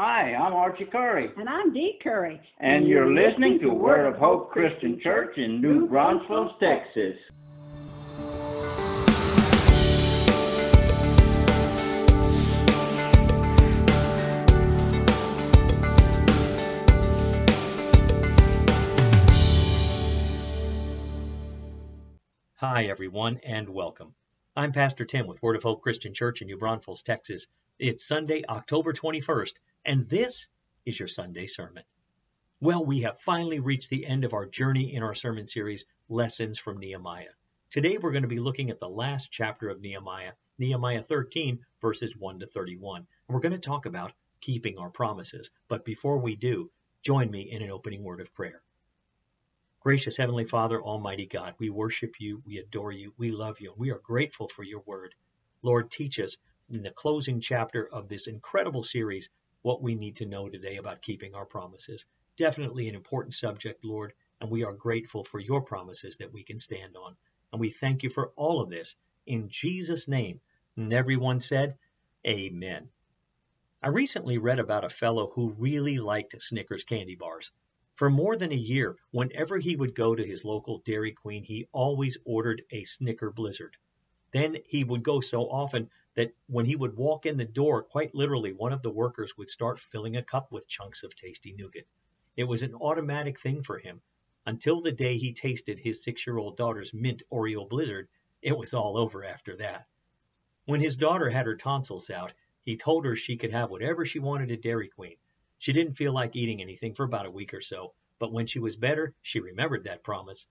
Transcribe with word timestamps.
Hi, 0.00 0.32
I'm 0.32 0.52
Archie 0.52 0.84
Curry. 0.84 1.32
And 1.36 1.48
I'm 1.48 1.72
Dee 1.72 1.98
Curry. 2.00 2.40
And 2.60 2.86
you're 2.86 3.12
listening 3.12 3.58
to 3.58 3.70
Word 3.70 4.06
of 4.06 4.14
Hope 4.14 4.48
Christian 4.48 5.00
Church 5.00 5.38
in 5.38 5.60
New 5.60 5.88
Braunfels, 5.88 6.52
Texas. 6.60 7.16
Hi, 22.58 22.84
everyone, 22.84 23.40
and 23.42 23.68
welcome. 23.68 24.14
I'm 24.58 24.72
Pastor 24.72 25.04
Tim 25.04 25.28
with 25.28 25.40
Word 25.40 25.54
of 25.54 25.62
Hope 25.62 25.82
Christian 25.82 26.14
Church 26.14 26.42
in 26.42 26.48
New 26.48 26.58
Braunfels, 26.58 27.04
Texas. 27.04 27.46
It's 27.78 28.04
Sunday, 28.04 28.42
October 28.48 28.92
21st, 28.92 29.52
and 29.86 30.04
this 30.06 30.48
is 30.84 30.98
your 30.98 31.06
Sunday 31.06 31.46
sermon. 31.46 31.84
Well, 32.60 32.84
we 32.84 33.02
have 33.02 33.20
finally 33.20 33.60
reached 33.60 33.88
the 33.88 34.04
end 34.04 34.24
of 34.24 34.34
our 34.34 34.46
journey 34.46 34.92
in 34.92 35.04
our 35.04 35.14
sermon 35.14 35.46
series, 35.46 35.86
Lessons 36.08 36.58
from 36.58 36.78
Nehemiah. 36.78 37.30
Today 37.70 37.98
we're 38.02 38.10
going 38.10 38.22
to 38.24 38.28
be 38.28 38.40
looking 38.40 38.70
at 38.70 38.80
the 38.80 38.88
last 38.88 39.30
chapter 39.30 39.68
of 39.68 39.80
Nehemiah, 39.80 40.32
Nehemiah 40.58 41.02
13, 41.02 41.60
verses 41.80 42.16
1 42.16 42.40
to 42.40 42.46
31. 42.46 42.96
And 42.96 43.06
we're 43.28 43.38
going 43.38 43.52
to 43.52 43.58
talk 43.58 43.86
about 43.86 44.10
keeping 44.40 44.76
our 44.78 44.90
promises. 44.90 45.52
But 45.68 45.84
before 45.84 46.18
we 46.18 46.34
do, 46.34 46.68
join 47.04 47.30
me 47.30 47.42
in 47.42 47.62
an 47.62 47.70
opening 47.70 48.02
word 48.02 48.20
of 48.20 48.34
prayer. 48.34 48.60
Gracious 49.80 50.16
Heavenly 50.16 50.44
Father, 50.44 50.82
Almighty 50.82 51.26
God, 51.26 51.54
we 51.60 51.70
worship 51.70 52.16
you, 52.18 52.42
we 52.44 52.58
adore 52.58 52.90
you, 52.90 53.14
we 53.16 53.30
love 53.30 53.60
you, 53.60 53.70
and 53.70 53.78
we 53.78 53.92
are 53.92 54.00
grateful 54.00 54.48
for 54.48 54.64
your 54.64 54.80
word. 54.80 55.14
Lord, 55.62 55.88
teach 55.88 56.18
us 56.18 56.36
in 56.68 56.82
the 56.82 56.90
closing 56.90 57.40
chapter 57.40 57.88
of 57.88 58.08
this 58.08 58.26
incredible 58.26 58.82
series 58.82 59.30
what 59.62 59.80
we 59.80 59.94
need 59.94 60.16
to 60.16 60.26
know 60.26 60.48
today 60.48 60.78
about 60.78 61.00
keeping 61.00 61.36
our 61.36 61.46
promises. 61.46 62.06
Definitely 62.36 62.88
an 62.88 62.96
important 62.96 63.34
subject, 63.34 63.84
Lord, 63.84 64.14
and 64.40 64.50
we 64.50 64.64
are 64.64 64.72
grateful 64.72 65.22
for 65.22 65.38
your 65.38 65.62
promises 65.62 66.16
that 66.16 66.32
we 66.32 66.42
can 66.42 66.58
stand 66.58 66.96
on. 66.96 67.16
And 67.52 67.60
we 67.60 67.70
thank 67.70 68.02
you 68.02 68.08
for 68.08 68.32
all 68.34 68.60
of 68.60 68.70
this 68.70 68.96
in 69.26 69.48
Jesus' 69.48 70.08
name. 70.08 70.40
And 70.76 70.92
everyone 70.92 71.38
said, 71.38 71.78
Amen. 72.26 72.88
I 73.80 73.88
recently 73.88 74.38
read 74.38 74.58
about 74.58 74.84
a 74.84 74.88
fellow 74.88 75.28
who 75.28 75.54
really 75.56 75.98
liked 75.98 76.42
Snickers 76.42 76.82
candy 76.82 77.14
bars. 77.14 77.52
For 77.98 78.10
more 78.10 78.36
than 78.36 78.52
a 78.52 78.54
year, 78.54 78.96
whenever 79.10 79.58
he 79.58 79.74
would 79.74 79.92
go 79.92 80.14
to 80.14 80.24
his 80.24 80.44
local 80.44 80.78
Dairy 80.78 81.10
Queen, 81.10 81.42
he 81.42 81.66
always 81.72 82.16
ordered 82.24 82.62
a 82.70 82.84
Snicker 82.84 83.32
Blizzard. 83.32 83.76
Then 84.30 84.58
he 84.66 84.84
would 84.84 85.02
go 85.02 85.20
so 85.20 85.50
often 85.50 85.90
that 86.14 86.32
when 86.46 86.64
he 86.64 86.76
would 86.76 86.96
walk 86.96 87.26
in 87.26 87.38
the 87.38 87.44
door, 87.44 87.82
quite 87.82 88.14
literally, 88.14 88.52
one 88.52 88.72
of 88.72 88.82
the 88.82 88.90
workers 88.92 89.36
would 89.36 89.50
start 89.50 89.80
filling 89.80 90.14
a 90.14 90.22
cup 90.22 90.52
with 90.52 90.68
chunks 90.68 91.02
of 91.02 91.16
tasty 91.16 91.52
nougat. 91.54 91.88
It 92.36 92.44
was 92.44 92.62
an 92.62 92.76
automatic 92.76 93.40
thing 93.40 93.64
for 93.64 93.78
him. 93.78 94.00
Until 94.46 94.80
the 94.80 94.92
day 94.92 95.18
he 95.18 95.32
tasted 95.32 95.80
his 95.80 96.00
six 96.00 96.24
year 96.24 96.38
old 96.38 96.56
daughter's 96.56 96.94
mint 96.94 97.24
Oreo 97.32 97.68
blizzard, 97.68 98.06
it 98.40 98.56
was 98.56 98.74
all 98.74 98.96
over 98.96 99.24
after 99.24 99.56
that. 99.56 99.88
When 100.66 100.80
his 100.80 100.98
daughter 100.98 101.30
had 101.30 101.46
her 101.46 101.56
tonsils 101.56 102.10
out, 102.10 102.32
he 102.62 102.76
told 102.76 103.06
her 103.06 103.16
she 103.16 103.36
could 103.36 103.50
have 103.50 103.70
whatever 103.72 104.06
she 104.06 104.20
wanted 104.20 104.52
at 104.52 104.62
Dairy 104.62 104.86
Queen. 104.86 105.16
She 105.60 105.72
didn't 105.72 105.94
feel 105.94 106.12
like 106.12 106.36
eating 106.36 106.60
anything 106.60 106.94
for 106.94 107.04
about 107.04 107.26
a 107.26 107.30
week 107.30 107.52
or 107.52 107.60
so, 107.60 107.92
but 108.18 108.32
when 108.32 108.46
she 108.46 108.60
was 108.60 108.76
better, 108.76 109.14
she 109.22 109.40
remembered 109.40 109.84
that 109.84 110.04
promise. 110.04 110.46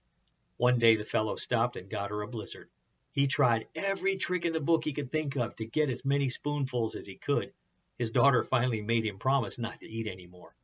One 0.58 0.80
day 0.80 0.98
the 0.98 1.06
fellow 1.06 1.38
stopped 1.38 1.78
and 1.78 1.90
got 1.90 2.10
her 2.10 2.22
a 2.22 2.28
blizzard. 2.28 2.70
He 3.14 3.28
tried 3.28 3.68
every 3.74 4.18
trick 4.18 4.44
in 4.44 4.54
the 4.54 4.60
book 4.60 4.84
he 4.84 4.94
could 4.94 5.10
think 5.10 5.38
of 5.38 5.56
to 5.56 5.66
get 5.66 5.90
as 5.90 6.04
many 6.04 6.30
spoonfuls 6.30 6.96
as 6.96 7.08
he 7.08 7.16
could. 7.16 7.54
His 7.98 8.12
daughter 8.12 8.44
finally 8.44 8.82
made 8.82 9.06
him 9.06 9.18
promise 9.18 9.58
not 9.58 9.80
to 9.80 9.88
eat 9.88 10.08
any 10.08 10.28
more. 10.28 10.56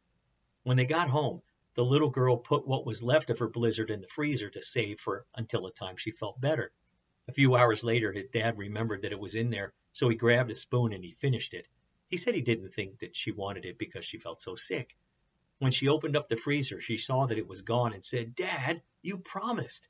When 0.64 0.78
they 0.78 0.86
got 0.86 1.10
home, 1.10 1.42
the 1.76 1.86
little 1.86 2.10
girl 2.10 2.38
put 2.38 2.68
what 2.68 2.86
was 2.86 3.02
left 3.02 3.30
of 3.30 3.40
her 3.40 3.48
blizzard 3.48 3.90
in 3.90 4.02
the 4.02 4.08
freezer 4.08 4.50
to 4.50 4.62
save 4.62 5.00
for 5.00 5.26
until 5.36 5.64
the 5.64 5.72
time 5.72 5.96
she 5.96 6.12
felt 6.12 6.42
better. 6.42 6.72
A 7.28 7.34
few 7.34 7.56
hours 7.56 7.84
later, 7.84 8.12
his 8.12 8.26
dad 8.26 8.58
remembered 8.58 9.04
that 9.04 9.14
it 9.14 9.20
was 9.20 9.36
in 9.36 9.50
there, 9.50 9.74
so 9.94 10.10
he 10.10 10.16
grabbed 10.16 10.52
a 10.52 10.56
spoon 10.56 10.92
and 10.92 11.04
he 11.04 11.12
finished 11.12 11.54
it. 11.54 11.68
He 12.14 12.18
said 12.18 12.36
he 12.36 12.42
didn't 12.42 12.70
think 12.70 13.00
that 13.00 13.16
she 13.16 13.32
wanted 13.32 13.66
it 13.66 13.80
because 13.80 14.06
she 14.06 14.20
felt 14.20 14.40
so 14.40 14.54
sick. 14.54 14.96
When 15.58 15.72
she 15.72 15.88
opened 15.88 16.16
up 16.16 16.28
the 16.28 16.36
freezer, 16.36 16.80
she 16.80 16.96
saw 16.96 17.26
that 17.26 17.40
it 17.40 17.48
was 17.48 17.64
gone 17.64 17.92
and 17.92 18.06
said, 18.06 18.36
Dad, 18.36 18.84
you 19.02 19.18
promised. 19.18 19.88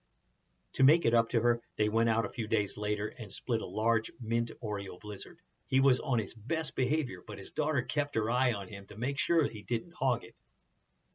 To 0.76 0.86
make 0.86 1.04
it 1.04 1.14
up 1.14 1.32
to 1.32 1.42
her, 1.42 1.62
they 1.76 1.90
went 1.90 2.08
out 2.08 2.24
a 2.24 2.32
few 2.32 2.48
days 2.48 2.78
later 2.78 3.08
and 3.10 3.30
split 3.30 3.62
a 3.62 3.66
large 3.66 4.10
mint 4.22 4.52
Oreo 4.62 4.98
blizzard. 5.02 5.42
He 5.68 5.82
was 5.82 6.00
on 6.00 6.18
his 6.18 6.34
best 6.34 6.78
behavior, 6.78 7.22
but 7.28 7.40
his 7.40 7.52
daughter 7.52 7.82
kept 7.82 8.16
her 8.16 8.32
eye 8.32 8.54
on 8.54 8.70
him 8.70 8.86
to 8.86 8.96
make 8.96 9.20
sure 9.20 9.44
he 9.46 9.62
didn't 9.62 9.94
hog 9.94 10.24
it. 10.24 10.36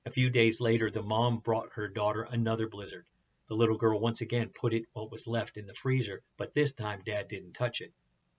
A 0.04 0.10
few 0.10 0.28
days 0.28 0.60
later, 0.60 0.90
the 0.90 1.02
mom 1.02 1.38
brought 1.38 1.72
her 1.72 1.88
daughter 1.88 2.24
another 2.24 2.68
blizzard. 2.68 3.06
The 3.46 3.56
little 3.56 3.78
girl 3.78 3.98
once 3.98 4.20
again 4.20 4.50
put 4.50 4.74
it 4.74 4.84
what 4.92 5.10
was 5.10 5.26
left 5.26 5.56
in 5.56 5.64
the 5.64 5.72
freezer, 5.72 6.22
but 6.36 6.52
this 6.52 6.74
time 6.74 7.00
Dad 7.02 7.28
didn't 7.28 7.54
touch 7.54 7.80
it. 7.80 7.94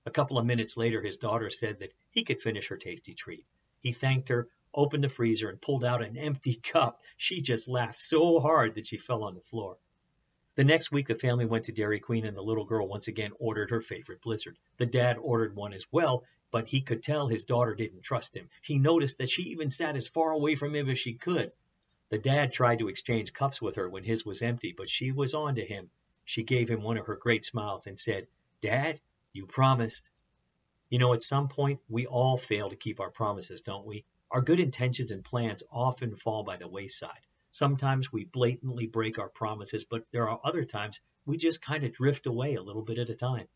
A 0.06 0.12
couple 0.12 0.38
of 0.38 0.46
minutes 0.46 0.78
later, 0.78 1.02
his 1.02 1.18
daughter 1.18 1.50
said 1.50 1.80
that 1.80 1.94
he 2.12 2.24
could 2.24 2.42
finish 2.42 2.70
her 2.70 2.78
tasty 2.78 3.14
treat. 3.14 3.46
He 3.82 3.92
thanked 3.92 4.30
her, 4.30 4.50
opened 4.74 5.04
the 5.04 5.10
freezer, 5.10 5.50
and 5.50 5.62
pulled 5.62 5.84
out 5.84 6.04
an 6.04 6.18
empty 6.18 6.56
cup. 6.64 7.02
She 7.18 7.42
just 7.42 7.68
laughed 7.68 8.00
so 8.00 8.40
hard 8.40 8.76
that 8.76 8.88
she 8.88 8.98
fell 8.98 9.24
on 9.24 9.36
the 9.36 9.42
floor. 9.42 9.78
The 10.56 10.64
next 10.64 10.92
week, 10.92 11.08
the 11.08 11.16
family 11.16 11.46
went 11.46 11.66
to 11.66 11.72
Dairy 11.72 12.00
Queen, 12.00 12.26
and 12.26 12.36
the 12.36 12.42
little 12.42 12.66
girl 12.66 12.88
once 12.88 13.08
again 13.08 13.32
ordered 13.40 13.70
her 13.70 13.82
favorite 13.82 14.22
blizzard. 14.22 14.58
The 14.78 14.86
dad 14.86 15.18
ordered 15.18 15.56
one 15.56 15.74
as 15.74 15.86
well, 15.92 16.26
but 16.52 16.68
he 16.68 16.82
could 16.82 17.04
tell 17.04 17.28
his 17.28 17.44
daughter 17.44 17.76
didn't 17.76 18.02
trust 18.02 18.36
him. 18.36 18.50
He 18.62 18.80
noticed 18.80 19.18
that 19.20 19.30
she 19.30 19.44
even 19.44 19.70
sat 19.70 19.96
as 19.96 20.08
far 20.08 20.32
away 20.32 20.56
from 20.56 20.76
him 20.76 20.90
as 20.90 21.00
she 21.00 21.14
could. 21.14 21.52
The 22.10 22.20
dad 22.20 22.52
tried 22.52 22.80
to 22.80 22.88
exchange 22.88 23.34
cups 23.34 23.62
with 23.62 23.76
her 23.76 23.88
when 23.88 24.04
his 24.04 24.26
was 24.26 24.42
empty, 24.42 24.74
but 24.76 24.90
she 24.90 25.12
was 25.12 25.34
on 25.34 25.56
to 25.56 25.66
him. 25.66 25.92
She 26.26 26.44
gave 26.44 26.70
him 26.70 26.82
one 26.82 26.98
of 26.98 27.06
her 27.06 27.16
great 27.16 27.46
smiles 27.46 27.86
and 27.88 28.00
said, 28.00 28.28
Dad, 28.62 29.00
you 29.34 29.46
promised. 29.46 30.10
You 30.90 31.00
know, 31.00 31.14
at 31.14 31.22
some 31.22 31.48
point, 31.48 31.80
we 31.88 32.08
all 32.08 32.36
fail 32.36 32.70
to 32.70 32.76
keep 32.76 33.00
our 33.00 33.12
promises, 33.12 33.62
don't 33.62 33.86
we? 33.86 34.06
Our 34.32 34.42
good 34.42 34.60
intentions 34.60 35.12
and 35.12 35.24
plans 35.24 35.64
often 35.72 36.16
fall 36.16 36.44
by 36.44 36.58
the 36.58 36.68
wayside. 36.68 37.26
Sometimes 37.52 38.12
we 38.12 38.26
blatantly 38.26 38.88
break 38.88 39.18
our 39.18 39.30
promises, 39.30 39.86
but 39.86 40.10
there 40.12 40.30
are 40.30 40.40
other 40.44 40.66
times 40.66 41.02
we 41.26 41.38
just 41.38 41.62
kind 41.62 41.84
of 41.84 41.92
drift 41.92 42.28
away 42.28 42.56
a 42.56 42.62
little 42.62 42.84
bit 42.84 43.00
at 43.00 43.10
a 43.10 43.16
time. 43.16 43.48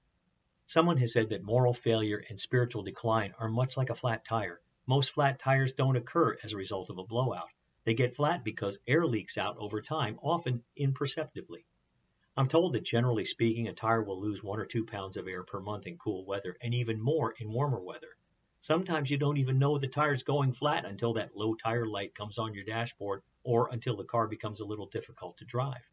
Someone 0.65 0.97
has 0.97 1.13
said 1.13 1.29
that 1.29 1.43
moral 1.43 1.73
failure 1.73 2.23
and 2.29 2.39
spiritual 2.39 2.83
decline 2.83 3.33
are 3.37 3.49
much 3.49 3.77
like 3.77 3.89
a 3.89 3.95
flat 3.95 4.25
tire. 4.25 4.61
Most 4.85 5.11
flat 5.11 5.39
tires 5.39 5.73
don't 5.73 5.95
occur 5.95 6.37
as 6.43 6.53
a 6.53 6.57
result 6.57 6.89
of 6.89 6.97
a 6.97 7.03
blowout. 7.03 7.49
They 7.83 7.93
get 7.93 8.15
flat 8.15 8.43
because 8.43 8.79
air 8.87 9.05
leaks 9.05 9.37
out 9.37 9.57
over 9.57 9.81
time, 9.81 10.19
often 10.21 10.63
imperceptibly. 10.75 11.65
I'm 12.35 12.47
told 12.47 12.73
that 12.73 12.83
generally 12.83 13.25
speaking, 13.25 13.67
a 13.67 13.73
tire 13.73 14.01
will 14.01 14.19
lose 14.19 14.43
one 14.43 14.59
or 14.59 14.65
two 14.65 14.85
pounds 14.85 15.17
of 15.17 15.27
air 15.27 15.43
per 15.43 15.59
month 15.59 15.85
in 15.85 15.99
cool 15.99 16.25
weather, 16.25 16.57
and 16.61 16.73
even 16.73 16.99
more 16.99 17.31
in 17.31 17.51
warmer 17.51 17.79
weather. 17.79 18.17
Sometimes 18.59 19.11
you 19.11 19.17
don't 19.17 19.37
even 19.37 19.59
know 19.59 19.77
the 19.77 19.87
tire's 19.87 20.23
going 20.23 20.53
flat 20.53 20.83
until 20.83 21.13
that 21.13 21.35
low 21.35 21.53
tire 21.53 21.85
light 21.85 22.15
comes 22.15 22.39
on 22.39 22.55
your 22.55 22.63
dashboard 22.63 23.21
or 23.43 23.69
until 23.71 23.95
the 23.95 24.03
car 24.03 24.27
becomes 24.27 24.61
a 24.61 24.65
little 24.65 24.87
difficult 24.87 25.37
to 25.37 25.45
drive. 25.45 25.87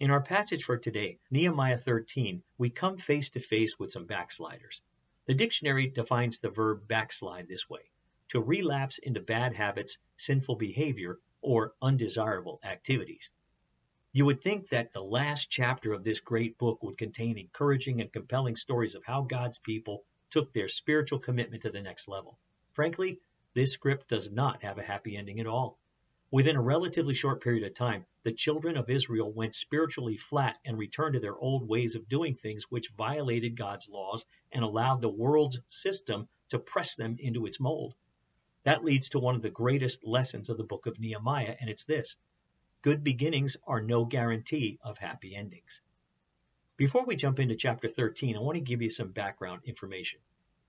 In 0.00 0.10
our 0.10 0.22
passage 0.22 0.64
for 0.64 0.78
today, 0.78 1.20
Nehemiah 1.30 1.78
13, 1.78 2.42
we 2.58 2.70
come 2.70 2.96
face 2.96 3.30
to 3.30 3.40
face 3.40 3.78
with 3.78 3.92
some 3.92 4.06
backsliders. 4.06 4.82
The 5.26 5.34
dictionary 5.34 5.86
defines 5.86 6.40
the 6.40 6.50
verb 6.50 6.88
backslide 6.88 7.46
this 7.46 7.70
way 7.70 7.88
to 8.30 8.42
relapse 8.42 8.98
into 8.98 9.20
bad 9.20 9.54
habits, 9.54 9.98
sinful 10.16 10.56
behavior, 10.56 11.20
or 11.40 11.74
undesirable 11.80 12.58
activities. 12.64 13.30
You 14.16 14.24
would 14.24 14.40
think 14.40 14.70
that 14.70 14.94
the 14.94 15.04
last 15.04 15.50
chapter 15.50 15.92
of 15.92 16.02
this 16.02 16.20
great 16.20 16.56
book 16.56 16.82
would 16.82 16.96
contain 16.96 17.36
encouraging 17.36 18.00
and 18.00 18.10
compelling 18.10 18.56
stories 18.56 18.94
of 18.94 19.04
how 19.04 19.20
God's 19.20 19.58
people 19.58 20.04
took 20.30 20.54
their 20.54 20.68
spiritual 20.68 21.18
commitment 21.18 21.64
to 21.64 21.70
the 21.70 21.82
next 21.82 22.08
level. 22.08 22.38
Frankly, 22.72 23.20
this 23.52 23.72
script 23.72 24.08
does 24.08 24.32
not 24.32 24.62
have 24.62 24.78
a 24.78 24.82
happy 24.82 25.18
ending 25.18 25.38
at 25.38 25.46
all. 25.46 25.78
Within 26.30 26.56
a 26.56 26.62
relatively 26.62 27.12
short 27.12 27.42
period 27.42 27.64
of 27.64 27.74
time, 27.74 28.06
the 28.22 28.32
children 28.32 28.78
of 28.78 28.88
Israel 28.88 29.30
went 29.30 29.54
spiritually 29.54 30.16
flat 30.16 30.58
and 30.64 30.78
returned 30.78 31.12
to 31.12 31.20
their 31.20 31.36
old 31.36 31.68
ways 31.68 31.94
of 31.94 32.08
doing 32.08 32.36
things, 32.36 32.70
which 32.70 32.88
violated 32.96 33.54
God's 33.54 33.90
laws 33.90 34.24
and 34.50 34.64
allowed 34.64 35.02
the 35.02 35.10
world's 35.10 35.60
system 35.68 36.26
to 36.48 36.58
press 36.58 36.96
them 36.96 37.16
into 37.18 37.44
its 37.44 37.60
mold. 37.60 37.94
That 38.62 38.82
leads 38.82 39.10
to 39.10 39.18
one 39.18 39.34
of 39.34 39.42
the 39.42 39.50
greatest 39.50 40.06
lessons 40.06 40.48
of 40.48 40.56
the 40.56 40.64
book 40.64 40.86
of 40.86 40.98
Nehemiah, 40.98 41.54
and 41.60 41.68
it's 41.68 41.84
this 41.84 42.16
good 42.86 43.02
beginnings 43.02 43.56
are 43.66 43.82
no 43.82 44.04
guarantee 44.04 44.78
of 44.80 44.96
happy 44.96 45.34
endings. 45.34 45.82
Before 46.76 47.04
we 47.04 47.16
jump 47.16 47.40
into 47.40 47.56
chapter 47.56 47.88
13, 47.88 48.36
I 48.36 48.38
want 48.38 48.54
to 48.54 48.60
give 48.60 48.80
you 48.80 48.90
some 48.90 49.10
background 49.10 49.62
information. 49.64 50.20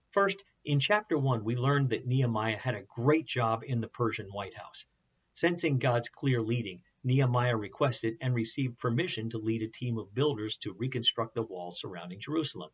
First, 0.10 0.44
in 0.66 0.80
chapter 0.80 1.16
1, 1.16 1.44
we 1.44 1.56
learned 1.56 1.92
that 1.92 2.08
Nehemiah 2.08 2.58
had 2.58 2.74
a 2.74 2.82
great 2.82 3.28
job 3.28 3.62
in 3.64 3.82
the 3.82 3.88
Persian 3.88 4.30
White 4.30 4.56
House. 4.56 4.88
Sensing 5.34 5.78
God's 5.78 6.10
clear 6.10 6.42
leading, 6.42 6.82
Nehemiah 7.04 7.56
requested 7.56 8.18
and 8.20 8.34
received 8.34 8.80
permission 8.80 9.30
to 9.30 9.38
lead 9.38 9.62
a 9.62 9.68
team 9.68 10.00
of 10.00 10.16
builders 10.16 10.58
to 10.62 10.74
reconstruct 10.74 11.36
the 11.36 11.44
walls 11.44 11.80
surrounding 11.80 12.20
Jerusalem. 12.20 12.72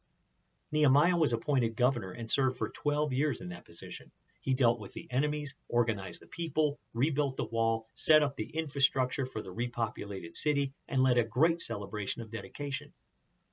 Nehemiah 0.71 1.17
was 1.17 1.33
appointed 1.33 1.75
governor 1.75 2.11
and 2.11 2.31
served 2.31 2.55
for 2.55 2.69
12 2.69 3.11
years 3.11 3.41
in 3.41 3.49
that 3.49 3.65
position. 3.65 4.09
He 4.43 4.53
dealt 4.53 4.77
with 4.77 4.91
the 4.91 5.07
enemies, 5.09 5.55
organized 5.69 6.21
the 6.21 6.27
people, 6.27 6.77
rebuilt 6.93 7.37
the 7.37 7.45
wall, 7.45 7.89
set 7.93 8.21
up 8.21 8.35
the 8.35 8.49
infrastructure 8.49 9.25
for 9.25 9.41
the 9.41 9.53
repopulated 9.53 10.35
city, 10.35 10.73
and 10.85 11.01
led 11.01 11.17
a 11.17 11.23
great 11.23 11.61
celebration 11.61 12.21
of 12.21 12.29
dedication. 12.29 12.91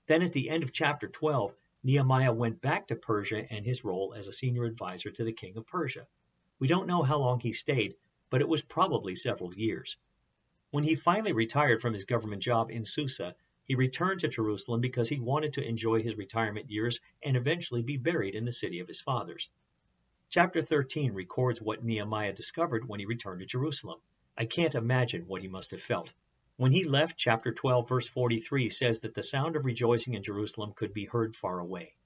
Then 0.07 0.23
at 0.23 0.33
the 0.33 0.51
end 0.51 0.65
of 0.65 0.73
chapter 0.73 1.07
12, 1.07 1.55
Nehemiah 1.85 2.33
went 2.33 2.61
back 2.61 2.89
to 2.89 2.97
Persia 2.97 3.47
and 3.53 3.65
his 3.65 3.85
role 3.85 4.15
as 4.15 4.27
a 4.27 4.33
senior 4.33 4.65
advisor 4.65 5.13
to 5.13 5.23
the 5.23 5.33
king 5.33 5.57
of 5.57 5.65
Persia. 5.65 6.09
We 6.59 6.67
don't 6.67 6.89
know 6.89 7.05
how 7.05 7.19
long 7.19 7.39
he 7.39 7.53
stayed, 7.53 7.95
but 8.29 8.41
it 8.41 8.49
was 8.49 8.63
probably 8.63 9.15
several 9.15 9.55
years. 9.55 9.97
When 10.73 10.83
he 10.83 10.97
finally 10.97 11.33
retired 11.33 11.81
from 11.81 11.93
his 11.93 12.05
government 12.05 12.43
job 12.43 12.69
in 12.69 12.85
Susa, 12.85 13.37
he 13.63 13.77
returned 13.77 14.23
to 14.23 14.29
Jerusalem 14.29 14.81
because 14.81 15.09
he 15.09 15.21
wanted 15.21 15.53
to 15.53 15.65
enjoy 15.65 16.03
his 16.03 16.17
retirement 16.17 16.69
years 16.69 16.99
and 17.23 17.37
eventually 17.37 17.85
be 17.85 17.97
buried 17.97 18.35
in 18.35 18.45
the 18.45 18.53
city 18.53 18.81
of 18.81 18.89
his 18.89 19.01
fathers. 19.01 19.49
Chapter 20.33 20.63
13 20.63 21.13
records 21.13 21.61
what 21.61 21.83
Nehemiah 21.83 22.33
discovered 22.33 22.87
when 22.87 23.01
he 23.01 23.07
returned 23.07 23.41
to 23.41 23.47
Jerusalem. 23.47 23.99
I 24.39 24.45
can't 24.45 24.77
imagine 24.77 25.27
what 25.27 25.43
he 25.43 25.49
must 25.49 25.73
have 25.73 25.83
felt. 25.83 26.13
When 26.57 26.71
he 26.71 26.85
left, 26.85 27.19
chapter 27.19 27.53
12, 27.53 27.89
verse 27.89 28.09
43 28.09 28.71
says 28.71 29.01
that 29.01 29.13
the 29.13 29.25
sound 29.25 29.57
of 29.57 29.65
rejoicing 29.65 30.15
in 30.15 30.23
Jerusalem 30.23 30.73
could 30.77 30.95
be 30.95 31.05
heard 31.05 31.35
far 31.35 31.59
away. 31.59 31.97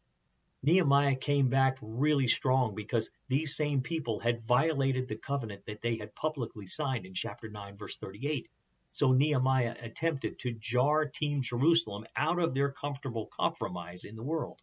Nehemiah 0.62 1.16
came 1.16 1.50
back 1.50 1.76
really 1.82 2.26
strong 2.26 2.74
because 2.74 3.10
these 3.28 3.54
same 3.54 3.82
people 3.82 4.20
had 4.20 4.40
violated 4.40 5.06
the 5.06 5.18
covenant 5.18 5.66
that 5.66 5.82
they 5.82 5.98
had 5.98 6.14
publicly 6.14 6.64
signed 6.64 7.04
in 7.04 7.12
chapter 7.12 7.50
9, 7.50 7.76
verse 7.76 7.98
38. 7.98 8.48
So 8.90 9.12
Nehemiah 9.12 9.76
attempted 9.82 10.38
to 10.38 10.52
jar 10.52 11.04
Team 11.04 11.42
Jerusalem 11.42 12.06
out 12.16 12.38
of 12.38 12.54
their 12.54 12.72
comfortable 12.72 13.26
compromise 13.26 14.04
in 14.04 14.16
the 14.16 14.22
world. 14.22 14.62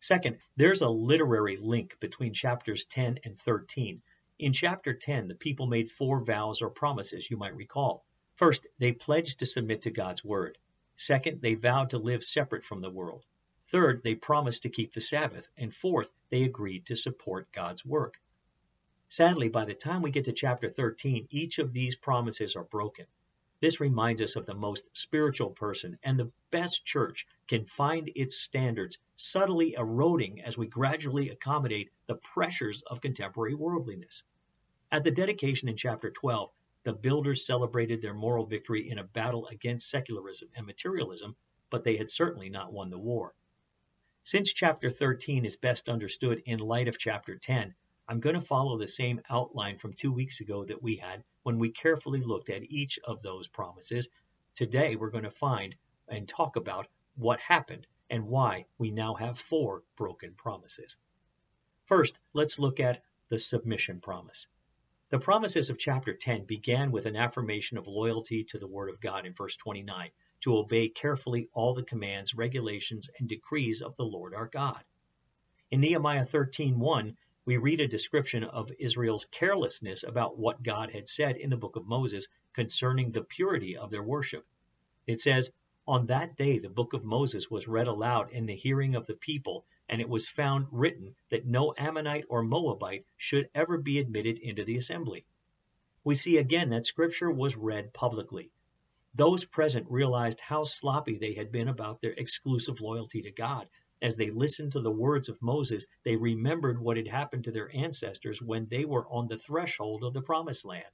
Second, 0.00 0.38
there's 0.56 0.80
a 0.80 0.88
literary 0.88 1.58
link 1.58 2.00
between 2.00 2.32
chapters 2.32 2.86
10 2.86 3.20
and 3.22 3.38
13. 3.38 4.00
In 4.38 4.54
chapter 4.54 4.94
10, 4.94 5.28
the 5.28 5.34
people 5.34 5.66
made 5.66 5.90
four 5.90 6.24
vows 6.24 6.62
or 6.62 6.70
promises, 6.70 7.30
you 7.30 7.36
might 7.36 7.54
recall. 7.54 8.06
First, 8.36 8.66
they 8.78 8.92
pledged 8.92 9.40
to 9.40 9.46
submit 9.46 9.82
to 9.82 9.90
God's 9.90 10.24
word. 10.24 10.56
Second, 10.96 11.42
they 11.42 11.54
vowed 11.54 11.90
to 11.90 11.98
live 11.98 12.24
separate 12.24 12.64
from 12.64 12.80
the 12.80 12.90
world. 12.90 13.26
Third, 13.66 14.02
they 14.02 14.14
promised 14.14 14.62
to 14.62 14.70
keep 14.70 14.92
the 14.92 15.02
Sabbath. 15.02 15.50
And 15.58 15.72
fourth, 15.72 16.10
they 16.30 16.44
agreed 16.44 16.86
to 16.86 16.96
support 16.96 17.52
God's 17.52 17.84
work. 17.84 18.18
Sadly, 19.10 19.50
by 19.50 19.66
the 19.66 19.74
time 19.74 20.00
we 20.00 20.10
get 20.10 20.24
to 20.24 20.32
chapter 20.32 20.68
13, 20.68 21.28
each 21.30 21.58
of 21.58 21.74
these 21.74 21.96
promises 21.96 22.56
are 22.56 22.64
broken. 22.64 23.06
This 23.60 23.78
reminds 23.78 24.22
us 24.22 24.36
of 24.36 24.46
the 24.46 24.54
most 24.54 24.86
spiritual 24.94 25.50
person, 25.50 25.98
and 26.02 26.18
the 26.18 26.32
best 26.50 26.84
church 26.84 27.26
can 27.46 27.66
find 27.66 28.10
its 28.14 28.36
standards 28.36 28.98
subtly 29.16 29.74
eroding 29.74 30.40
as 30.40 30.56
we 30.56 30.66
gradually 30.66 31.28
accommodate 31.28 31.90
the 32.06 32.14
pressures 32.16 32.82
of 32.82 33.02
contemporary 33.02 33.54
worldliness. 33.54 34.24
At 34.90 35.04
the 35.04 35.10
dedication 35.10 35.68
in 35.68 35.76
chapter 35.76 36.10
12, 36.10 36.50
the 36.84 36.94
builders 36.94 37.44
celebrated 37.44 38.00
their 38.00 38.14
moral 38.14 38.46
victory 38.46 38.88
in 38.88 38.98
a 38.98 39.04
battle 39.04 39.46
against 39.46 39.90
secularism 39.90 40.48
and 40.56 40.66
materialism, 40.66 41.36
but 41.68 41.84
they 41.84 41.98
had 41.98 42.08
certainly 42.08 42.48
not 42.48 42.72
won 42.72 42.88
the 42.88 42.98
war. 42.98 43.34
Since 44.22 44.54
chapter 44.54 44.88
13 44.88 45.44
is 45.44 45.56
best 45.56 45.88
understood 45.88 46.42
in 46.46 46.60
light 46.60 46.88
of 46.88 46.98
chapter 46.98 47.36
10, 47.36 47.74
I'm 48.10 48.18
going 48.18 48.34
to 48.34 48.40
follow 48.40 48.76
the 48.76 48.88
same 48.88 49.20
outline 49.30 49.78
from 49.78 49.92
two 49.92 50.10
weeks 50.10 50.40
ago 50.40 50.64
that 50.64 50.82
we 50.82 50.96
had 50.96 51.22
when 51.44 51.60
we 51.60 51.70
carefully 51.70 52.20
looked 52.20 52.50
at 52.50 52.64
each 52.64 52.98
of 53.04 53.22
those 53.22 53.46
promises. 53.46 54.10
Today, 54.56 54.96
we're 54.96 55.12
going 55.12 55.22
to 55.22 55.30
find 55.30 55.76
and 56.08 56.28
talk 56.28 56.56
about 56.56 56.88
what 57.14 57.38
happened 57.38 57.86
and 58.10 58.26
why 58.26 58.66
we 58.78 58.90
now 58.90 59.14
have 59.14 59.38
four 59.38 59.84
broken 59.96 60.34
promises. 60.34 60.96
First, 61.86 62.18
let's 62.32 62.58
look 62.58 62.80
at 62.80 63.00
the 63.28 63.38
submission 63.38 64.00
promise. 64.00 64.48
The 65.10 65.20
promises 65.20 65.70
of 65.70 65.78
chapter 65.78 66.12
10 66.12 66.46
began 66.46 66.90
with 66.90 67.06
an 67.06 67.14
affirmation 67.14 67.78
of 67.78 67.86
loyalty 67.86 68.42
to 68.48 68.58
the 68.58 68.66
Word 68.66 68.90
of 68.90 69.00
God 69.00 69.24
in 69.24 69.34
verse 69.34 69.54
29, 69.54 70.10
to 70.40 70.56
obey 70.56 70.88
carefully 70.88 71.48
all 71.52 71.74
the 71.74 71.84
commands, 71.84 72.34
regulations, 72.34 73.08
and 73.20 73.28
decrees 73.28 73.82
of 73.82 73.94
the 73.94 74.04
Lord 74.04 74.34
our 74.34 74.48
God. 74.48 74.82
In 75.70 75.80
Nehemiah 75.80 76.24
13:1, 76.24 77.14
we 77.46 77.56
read 77.56 77.80
a 77.80 77.88
description 77.88 78.44
of 78.44 78.70
Israel's 78.78 79.24
carelessness 79.24 80.04
about 80.04 80.38
what 80.38 80.62
God 80.62 80.90
had 80.90 81.08
said 81.08 81.36
in 81.36 81.48
the 81.48 81.56
book 81.56 81.76
of 81.76 81.86
Moses 81.86 82.28
concerning 82.52 83.10
the 83.10 83.24
purity 83.24 83.78
of 83.78 83.90
their 83.90 84.02
worship. 84.02 84.46
It 85.06 85.22
says, 85.22 85.50
On 85.86 86.06
that 86.06 86.36
day 86.36 86.58
the 86.58 86.68
book 86.68 86.92
of 86.92 87.02
Moses 87.02 87.50
was 87.50 87.66
read 87.66 87.88
aloud 87.88 88.30
in 88.30 88.44
the 88.44 88.54
hearing 88.54 88.94
of 88.94 89.06
the 89.06 89.14
people, 89.14 89.64
and 89.88 90.02
it 90.02 90.08
was 90.08 90.28
found 90.28 90.66
written 90.70 91.16
that 91.30 91.46
no 91.46 91.74
Ammonite 91.76 92.26
or 92.28 92.42
Moabite 92.42 93.06
should 93.16 93.48
ever 93.54 93.78
be 93.78 93.98
admitted 93.98 94.38
into 94.38 94.64
the 94.64 94.76
assembly. 94.76 95.24
We 96.04 96.14
see 96.14 96.36
again 96.36 96.68
that 96.68 96.86
scripture 96.86 97.30
was 97.30 97.56
read 97.56 97.94
publicly. 97.94 98.50
Those 99.14 99.44
present 99.44 99.90
realized 99.90 100.40
how 100.40 100.64
sloppy 100.64 101.16
they 101.16 101.34
had 101.34 101.50
been 101.50 101.68
about 101.68 102.00
their 102.00 102.12
exclusive 102.12 102.80
loyalty 102.80 103.22
to 103.22 103.30
God, 103.30 103.68
as 104.02 104.16
they 104.16 104.30
listened 104.30 104.72
to 104.72 104.80
the 104.80 104.90
words 104.90 105.28
of 105.28 105.42
Moses, 105.42 105.86
they 106.04 106.16
remembered 106.16 106.80
what 106.80 106.96
had 106.96 107.08
happened 107.08 107.44
to 107.44 107.52
their 107.52 107.74
ancestors 107.74 108.40
when 108.40 108.66
they 108.66 108.84
were 108.84 109.06
on 109.08 109.28
the 109.28 109.38
threshold 109.38 110.04
of 110.04 110.14
the 110.14 110.22
promised 110.22 110.64
land. 110.64 110.90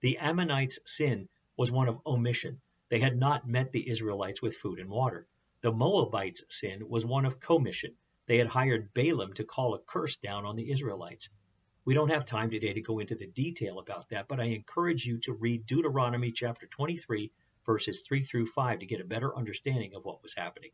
The 0.00 0.18
Ammonites' 0.18 0.78
sin 0.84 1.28
was 1.56 1.72
one 1.72 1.88
of 1.88 2.00
omission. 2.04 2.58
They 2.90 2.98
had 2.98 3.16
not 3.16 3.48
met 3.48 3.72
the 3.72 3.88
Israelites 3.88 4.42
with 4.42 4.56
food 4.56 4.78
and 4.78 4.90
water. 4.90 5.26
The 5.62 5.72
Moabites' 5.72 6.44
sin 6.50 6.88
was 6.88 7.06
one 7.06 7.24
of 7.24 7.40
commission. 7.40 7.96
They 8.26 8.36
had 8.38 8.48
hired 8.48 8.92
Balaam 8.92 9.32
to 9.34 9.44
call 9.44 9.74
a 9.74 9.78
curse 9.78 10.16
down 10.16 10.44
on 10.44 10.56
the 10.56 10.70
Israelites. 10.70 11.30
We 11.86 11.94
don't 11.94 12.10
have 12.10 12.24
time 12.24 12.50
today 12.50 12.72
to 12.72 12.80
go 12.80 12.98
into 12.98 13.14
the 13.14 13.26
detail 13.26 13.78
about 13.78 14.08
that, 14.10 14.28
but 14.28 14.40
I 14.40 14.44
encourage 14.44 15.04
you 15.06 15.18
to 15.20 15.32
read 15.32 15.66
Deuteronomy 15.66 16.32
chapter 16.32 16.66
23, 16.66 17.30
verses 17.64 18.04
3 18.06 18.22
through 18.22 18.46
5 18.46 18.80
to 18.80 18.86
get 18.86 19.00
a 19.00 19.04
better 19.04 19.36
understanding 19.36 19.94
of 19.94 20.04
what 20.04 20.22
was 20.22 20.34
happening. 20.34 20.70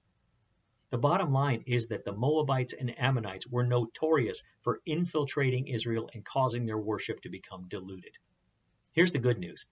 The 0.90 0.98
bottom 0.98 1.32
line 1.32 1.62
is 1.68 1.86
that 1.88 2.04
the 2.04 2.12
Moabites 2.12 2.72
and 2.72 2.98
Ammonites 2.98 3.46
were 3.46 3.64
notorious 3.64 4.42
for 4.62 4.80
infiltrating 4.84 5.68
Israel 5.68 6.10
and 6.12 6.24
causing 6.24 6.66
their 6.66 6.78
worship 6.78 7.20
to 7.20 7.28
become 7.28 7.68
diluted. 7.68 8.18
Here's 8.90 9.12
the 9.12 9.20
good 9.20 9.38
news. 9.38 9.66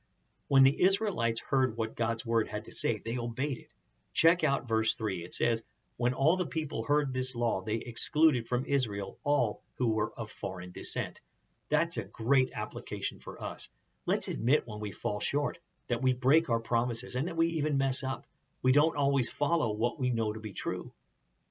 When 0.47 0.63
the 0.63 0.81
Israelites 0.81 1.41
heard 1.41 1.77
what 1.77 1.97
God's 1.97 2.25
word 2.25 2.47
had 2.47 2.67
to 2.67 2.73
say, 2.73 3.03
they 3.05 3.19
obeyed 3.19 3.59
it. 3.59 3.71
Check 4.13 4.45
out 4.45 4.69
verse 4.69 4.95
3. 4.95 5.25
It 5.25 5.35
says, 5.35 5.65
When 5.97 6.15
all 6.15 6.37
the 6.37 6.47
people 6.47 6.85
heard 6.85 7.13
this 7.13 7.35
law, 7.35 7.63
they 7.63 7.79
excluded 7.79 8.47
from 8.47 8.65
Israel 8.65 9.19
all 9.25 9.65
who 9.79 9.95
were 9.95 10.13
of 10.17 10.31
foreign 10.31 10.71
descent. 10.71 11.21
That's 11.69 11.99
a 11.99 12.05
great 12.05 12.53
application 12.55 13.19
for 13.19 13.43
us. 13.43 13.69
Let's 14.07 14.29
admit 14.29 14.69
when 14.69 14.79
we 14.79 14.93
fall 14.93 15.19
short, 15.19 15.59
that 15.89 16.01
we 16.01 16.13
break 16.13 16.49
our 16.49 16.61
promises, 16.61 17.17
and 17.17 17.27
that 17.27 17.37
we 17.37 17.49
even 17.49 17.77
mess 17.77 18.05
up. 18.05 18.25
We 18.63 18.71
don't 18.71 18.97
always 18.97 19.29
follow 19.29 19.73
what 19.73 19.99
we 19.99 20.11
know 20.11 20.33
to 20.33 20.41
be 20.41 20.53
true. 20.53 20.93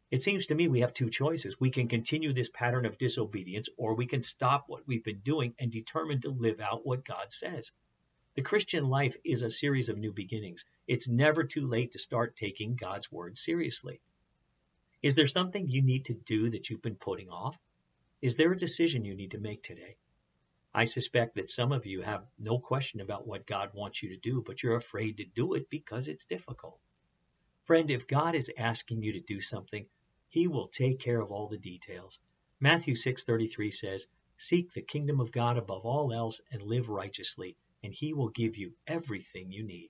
It 0.10 0.22
seems 0.22 0.48
to 0.48 0.56
me 0.56 0.70
we 0.70 0.80
have 0.80 0.94
two 0.94 1.10
choices. 1.10 1.60
We 1.60 1.70
can 1.70 1.90
continue 1.90 2.32
this 2.32 2.50
pattern 2.50 2.86
of 2.86 2.98
disobedience, 2.98 3.68
or 3.76 3.96
we 3.96 4.06
can 4.06 4.22
stop 4.22 4.66
what 4.68 4.88
we've 4.88 5.04
been 5.04 5.20
doing 5.20 5.54
and 5.60 5.70
determine 5.70 6.22
to 6.22 6.30
live 6.30 6.62
out 6.62 6.86
what 6.86 7.04
God 7.04 7.32
says. 7.34 7.74
The 8.36 8.42
Christian 8.42 8.88
life 8.88 9.18
is 9.26 9.42
a 9.42 9.52
series 9.52 9.90
of 9.90 9.98
new 9.98 10.14
beginnings. 10.14 10.64
It's 10.88 11.10
never 11.10 11.44
too 11.44 11.68
late 11.68 11.92
to 11.92 12.00
start 12.00 12.38
taking 12.38 12.76
God's 12.76 13.12
word 13.12 13.38
seriously. 13.38 14.00
Is 15.02 15.16
there 15.16 15.28
something 15.28 15.68
you 15.68 15.82
need 15.82 16.06
to 16.06 16.14
do 16.14 16.52
that 16.52 16.70
you've 16.70 16.82
been 16.82 16.96
putting 16.96 17.30
off? 17.30 17.60
Is 18.22 18.38
there 18.38 18.54
a 18.54 18.58
decision 18.58 19.04
you 19.04 19.14
need 19.14 19.32
to 19.32 19.40
make 19.40 19.62
today? 19.62 19.98
I 20.74 20.86
suspect 20.86 21.36
that 21.36 21.50
some 21.50 21.72
of 21.72 21.86
you 21.86 22.02
have 22.02 22.26
no 22.40 22.60
question 22.60 23.02
about 23.02 23.28
what 23.28 23.46
God 23.46 23.72
wants 23.74 24.02
you 24.02 24.10
to 24.10 24.18
do, 24.18 24.42
but 24.42 24.64
you're 24.64 24.76
afraid 24.76 25.18
to 25.18 25.26
do 25.26 25.56
it 25.56 25.70
because 25.70 26.08
it's 26.08 26.26
difficult. 26.26 26.80
Friend, 27.66 27.92
if 27.92 28.08
God 28.08 28.36
is 28.36 28.52
asking 28.58 29.04
you 29.04 29.14
to 29.14 29.20
do 29.20 29.42
something, 29.42 29.86
he 30.30 30.48
will 30.48 30.68
take 30.68 31.00
care 31.00 31.22
of 31.22 31.32
all 31.32 31.48
the 31.48 31.58
details. 31.58 32.20
Matthew 32.60 32.96
6:33 32.96 33.72
says, 33.72 34.08
"Seek 34.38 34.72
the 34.72 34.82
kingdom 34.82 35.20
of 35.20 35.32
God 35.32 35.58
above 35.58 35.86
all 35.86 36.12
else 36.12 36.42
and 36.52 36.62
live 36.62 36.90
righteously, 36.90 37.56
and 37.84 37.94
he 37.94 38.14
will 38.14 38.30
give 38.30 38.58
you 38.58 38.76
everything 38.86 39.52
you 39.52 39.64
need." 39.64 39.90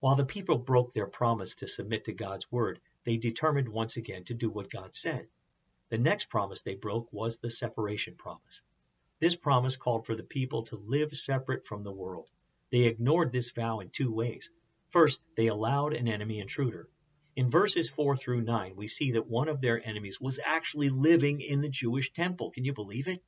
While 0.00 0.16
the 0.16 0.26
people 0.26 0.58
broke 0.58 0.92
their 0.92 1.06
promise 1.06 1.54
to 1.56 1.68
submit 1.68 2.04
to 2.04 2.12
God's 2.12 2.50
word, 2.52 2.80
they 3.04 3.16
determined 3.16 3.68
once 3.68 3.96
again 3.96 4.24
to 4.24 4.34
do 4.34 4.50
what 4.50 4.70
God 4.70 4.94
said. 4.94 5.28
The 5.88 5.98
next 5.98 6.28
promise 6.28 6.62
they 6.62 6.74
broke 6.74 7.12
was 7.12 7.38
the 7.38 7.50
separation 7.50 8.16
promise. 8.16 8.62
This 9.18 9.36
promise 9.36 9.76
called 9.76 10.04
for 10.04 10.14
the 10.14 10.22
people 10.24 10.64
to 10.64 10.76
live 10.76 11.16
separate 11.16 11.66
from 11.66 11.82
the 11.82 11.92
world. 11.92 12.28
They 12.70 12.84
ignored 12.84 13.32
this 13.32 13.50
vow 13.52 13.80
in 13.80 13.90
two 13.90 14.12
ways. 14.12 14.50
First, 14.90 15.22
they 15.36 15.46
allowed 15.46 15.94
an 15.94 16.08
enemy 16.08 16.40
intruder. 16.40 16.88
In 17.36 17.50
verses 17.50 17.90
4 17.90 18.16
through 18.16 18.40
9, 18.40 18.76
we 18.76 18.88
see 18.88 19.12
that 19.12 19.28
one 19.28 19.50
of 19.50 19.60
their 19.60 19.86
enemies 19.86 20.18
was 20.18 20.40
actually 20.42 20.88
living 20.88 21.42
in 21.42 21.60
the 21.60 21.68
Jewish 21.68 22.10
temple. 22.14 22.50
Can 22.50 22.64
you 22.64 22.72
believe 22.72 23.08
it? 23.08 23.22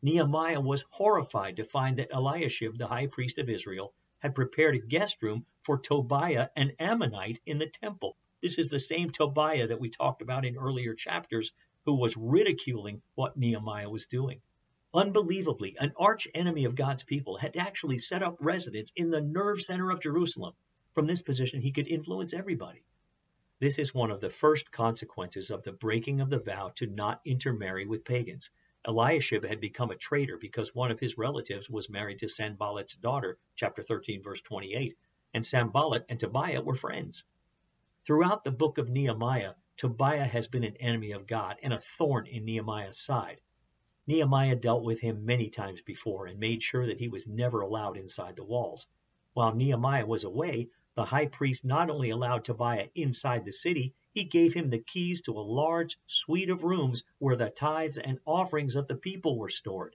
Nehemiah 0.00 0.60
was 0.60 0.84
horrified 0.90 1.56
to 1.56 1.64
find 1.64 1.98
that 1.98 2.12
Eliashib, 2.12 2.78
the 2.78 2.86
high 2.86 3.08
priest 3.08 3.38
of 3.38 3.48
Israel, 3.48 3.92
had 4.20 4.36
prepared 4.36 4.76
a 4.76 4.78
guest 4.78 5.24
room 5.24 5.44
for 5.60 5.76
Tobiah, 5.76 6.50
an 6.54 6.76
Ammonite, 6.78 7.40
in 7.46 7.58
the 7.58 7.66
temple. 7.66 8.16
This 8.40 8.60
is 8.60 8.68
the 8.68 8.78
same 8.78 9.10
Tobiah 9.10 9.66
that 9.66 9.80
we 9.80 9.90
talked 9.90 10.22
about 10.22 10.44
in 10.44 10.56
earlier 10.56 10.94
chapters, 10.94 11.50
who 11.84 11.96
was 11.96 12.16
ridiculing 12.16 13.02
what 13.16 13.36
Nehemiah 13.36 13.90
was 13.90 14.06
doing. 14.06 14.40
Unbelievably, 14.94 15.78
an 15.80 15.94
arch 15.98 16.28
enemy 16.32 16.64
of 16.64 16.76
God's 16.76 17.02
people 17.02 17.38
had 17.38 17.56
actually 17.56 17.98
set 17.98 18.22
up 18.22 18.36
residence 18.38 18.92
in 18.94 19.10
the 19.10 19.20
nerve 19.20 19.60
center 19.60 19.90
of 19.90 20.00
Jerusalem. 20.00 20.54
From 20.94 21.08
this 21.08 21.22
position, 21.22 21.60
he 21.60 21.72
could 21.72 21.88
influence 21.88 22.32
everybody. 22.32 22.84
This 23.60 23.80
is 23.80 23.92
one 23.92 24.12
of 24.12 24.20
the 24.20 24.30
first 24.30 24.70
consequences 24.70 25.50
of 25.50 25.64
the 25.64 25.72
breaking 25.72 26.20
of 26.20 26.30
the 26.30 26.38
vow 26.38 26.68
to 26.76 26.86
not 26.86 27.20
intermarry 27.24 27.86
with 27.86 28.04
pagans. 28.04 28.52
Eliashib 28.86 29.44
had 29.44 29.60
become 29.60 29.90
a 29.90 29.96
traitor 29.96 30.36
because 30.36 30.72
one 30.72 30.92
of 30.92 31.00
his 31.00 31.18
relatives 31.18 31.68
was 31.68 31.90
married 31.90 32.20
to 32.20 32.28
Sanballat's 32.28 32.94
daughter, 32.94 33.36
chapter 33.56 33.82
13, 33.82 34.22
verse 34.22 34.40
28, 34.42 34.96
and 35.34 35.44
Sanballat 35.44 36.06
and 36.08 36.20
Tobiah 36.20 36.60
were 36.60 36.76
friends. 36.76 37.24
Throughout 38.04 38.44
the 38.44 38.52
book 38.52 38.78
of 38.78 38.88
Nehemiah, 38.88 39.54
Tobiah 39.76 40.24
has 40.24 40.46
been 40.46 40.62
an 40.62 40.76
enemy 40.76 41.10
of 41.10 41.26
God 41.26 41.56
and 41.60 41.72
a 41.72 41.78
thorn 41.78 42.28
in 42.28 42.44
Nehemiah's 42.44 42.98
side. 42.98 43.40
Nehemiah 44.06 44.54
dealt 44.54 44.84
with 44.84 45.00
him 45.00 45.26
many 45.26 45.50
times 45.50 45.82
before 45.82 46.26
and 46.26 46.38
made 46.38 46.62
sure 46.62 46.86
that 46.86 47.00
he 47.00 47.08
was 47.08 47.26
never 47.26 47.60
allowed 47.62 47.96
inside 47.96 48.36
the 48.36 48.44
walls. 48.44 48.86
While 49.34 49.56
Nehemiah 49.56 50.06
was 50.06 50.22
away, 50.22 50.70
the 50.98 51.04
high 51.04 51.26
priest 51.26 51.64
not 51.64 51.90
only 51.90 52.10
allowed 52.10 52.44
Tobiah 52.44 52.88
inside 52.92 53.44
the 53.44 53.52
city, 53.52 53.94
he 54.14 54.24
gave 54.24 54.52
him 54.52 54.68
the 54.68 54.80
keys 54.80 55.20
to 55.20 55.38
a 55.38 55.48
large 55.62 55.96
suite 56.08 56.50
of 56.50 56.64
rooms 56.64 57.04
where 57.20 57.36
the 57.36 57.50
tithes 57.50 57.98
and 57.98 58.18
offerings 58.24 58.74
of 58.74 58.88
the 58.88 58.96
people 58.96 59.38
were 59.38 59.48
stored. 59.48 59.94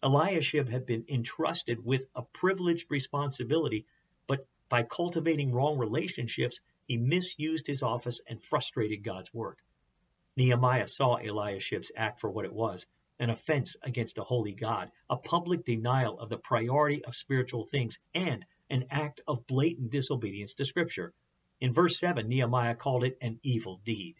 Eliashib 0.00 0.68
had 0.68 0.86
been 0.86 1.04
entrusted 1.08 1.84
with 1.84 2.06
a 2.14 2.22
privileged 2.22 2.88
responsibility, 2.88 3.84
but 4.28 4.44
by 4.68 4.84
cultivating 4.84 5.50
wrong 5.50 5.76
relationships, 5.76 6.60
he 6.86 6.96
misused 6.96 7.66
his 7.66 7.82
office 7.82 8.20
and 8.24 8.40
frustrated 8.40 9.02
God's 9.02 9.34
work. 9.34 9.58
Nehemiah 10.36 10.86
saw 10.86 11.16
Eliashib's 11.16 11.90
act 11.96 12.20
for 12.20 12.30
what 12.30 12.44
it 12.44 12.54
was 12.54 12.86
an 13.18 13.30
offense 13.30 13.76
against 13.82 14.18
a 14.18 14.22
holy 14.22 14.52
God, 14.52 14.92
a 15.10 15.16
public 15.16 15.64
denial 15.64 16.20
of 16.20 16.28
the 16.28 16.38
priority 16.38 17.04
of 17.04 17.16
spiritual 17.16 17.64
things, 17.64 17.98
and 18.14 18.46
an 18.70 18.86
act 18.90 19.20
of 19.26 19.46
blatant 19.46 19.90
disobedience 19.90 20.54
to 20.54 20.64
Scripture. 20.64 21.14
In 21.60 21.72
verse 21.72 21.98
7, 21.98 22.28
Nehemiah 22.28 22.74
called 22.74 23.04
it 23.04 23.18
an 23.20 23.40
evil 23.42 23.80
deed. 23.84 24.16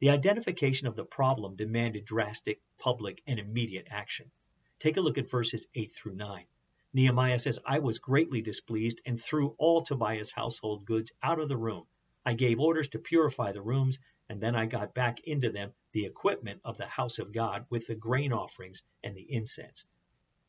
The 0.00 0.10
identification 0.10 0.86
of 0.86 0.94
the 0.94 1.04
problem 1.04 1.56
demanded 1.56 2.04
drastic, 2.04 2.60
public, 2.78 3.20
and 3.26 3.38
immediate 3.38 3.88
action. 3.90 4.30
Take 4.78 4.96
a 4.96 5.00
look 5.00 5.18
at 5.18 5.30
verses 5.30 5.66
8 5.74 5.90
through 5.90 6.14
9. 6.14 6.46
Nehemiah 6.92 7.38
says, 7.38 7.58
I 7.66 7.80
was 7.80 7.98
greatly 7.98 8.40
displeased 8.40 9.02
and 9.04 9.20
threw 9.20 9.56
all 9.58 9.82
Tobiah's 9.82 10.32
household 10.32 10.84
goods 10.84 11.12
out 11.22 11.40
of 11.40 11.48
the 11.48 11.56
room. 11.56 11.86
I 12.24 12.34
gave 12.34 12.60
orders 12.60 12.88
to 12.90 12.98
purify 12.98 13.52
the 13.52 13.62
rooms, 13.62 13.98
and 14.28 14.40
then 14.40 14.54
I 14.54 14.66
got 14.66 14.94
back 14.94 15.20
into 15.20 15.50
them 15.50 15.74
the 15.92 16.06
equipment 16.06 16.60
of 16.64 16.78
the 16.78 16.86
house 16.86 17.18
of 17.18 17.32
God 17.32 17.66
with 17.68 17.86
the 17.86 17.94
grain 17.94 18.32
offerings 18.32 18.82
and 19.02 19.16
the 19.16 19.32
incense. 19.32 19.84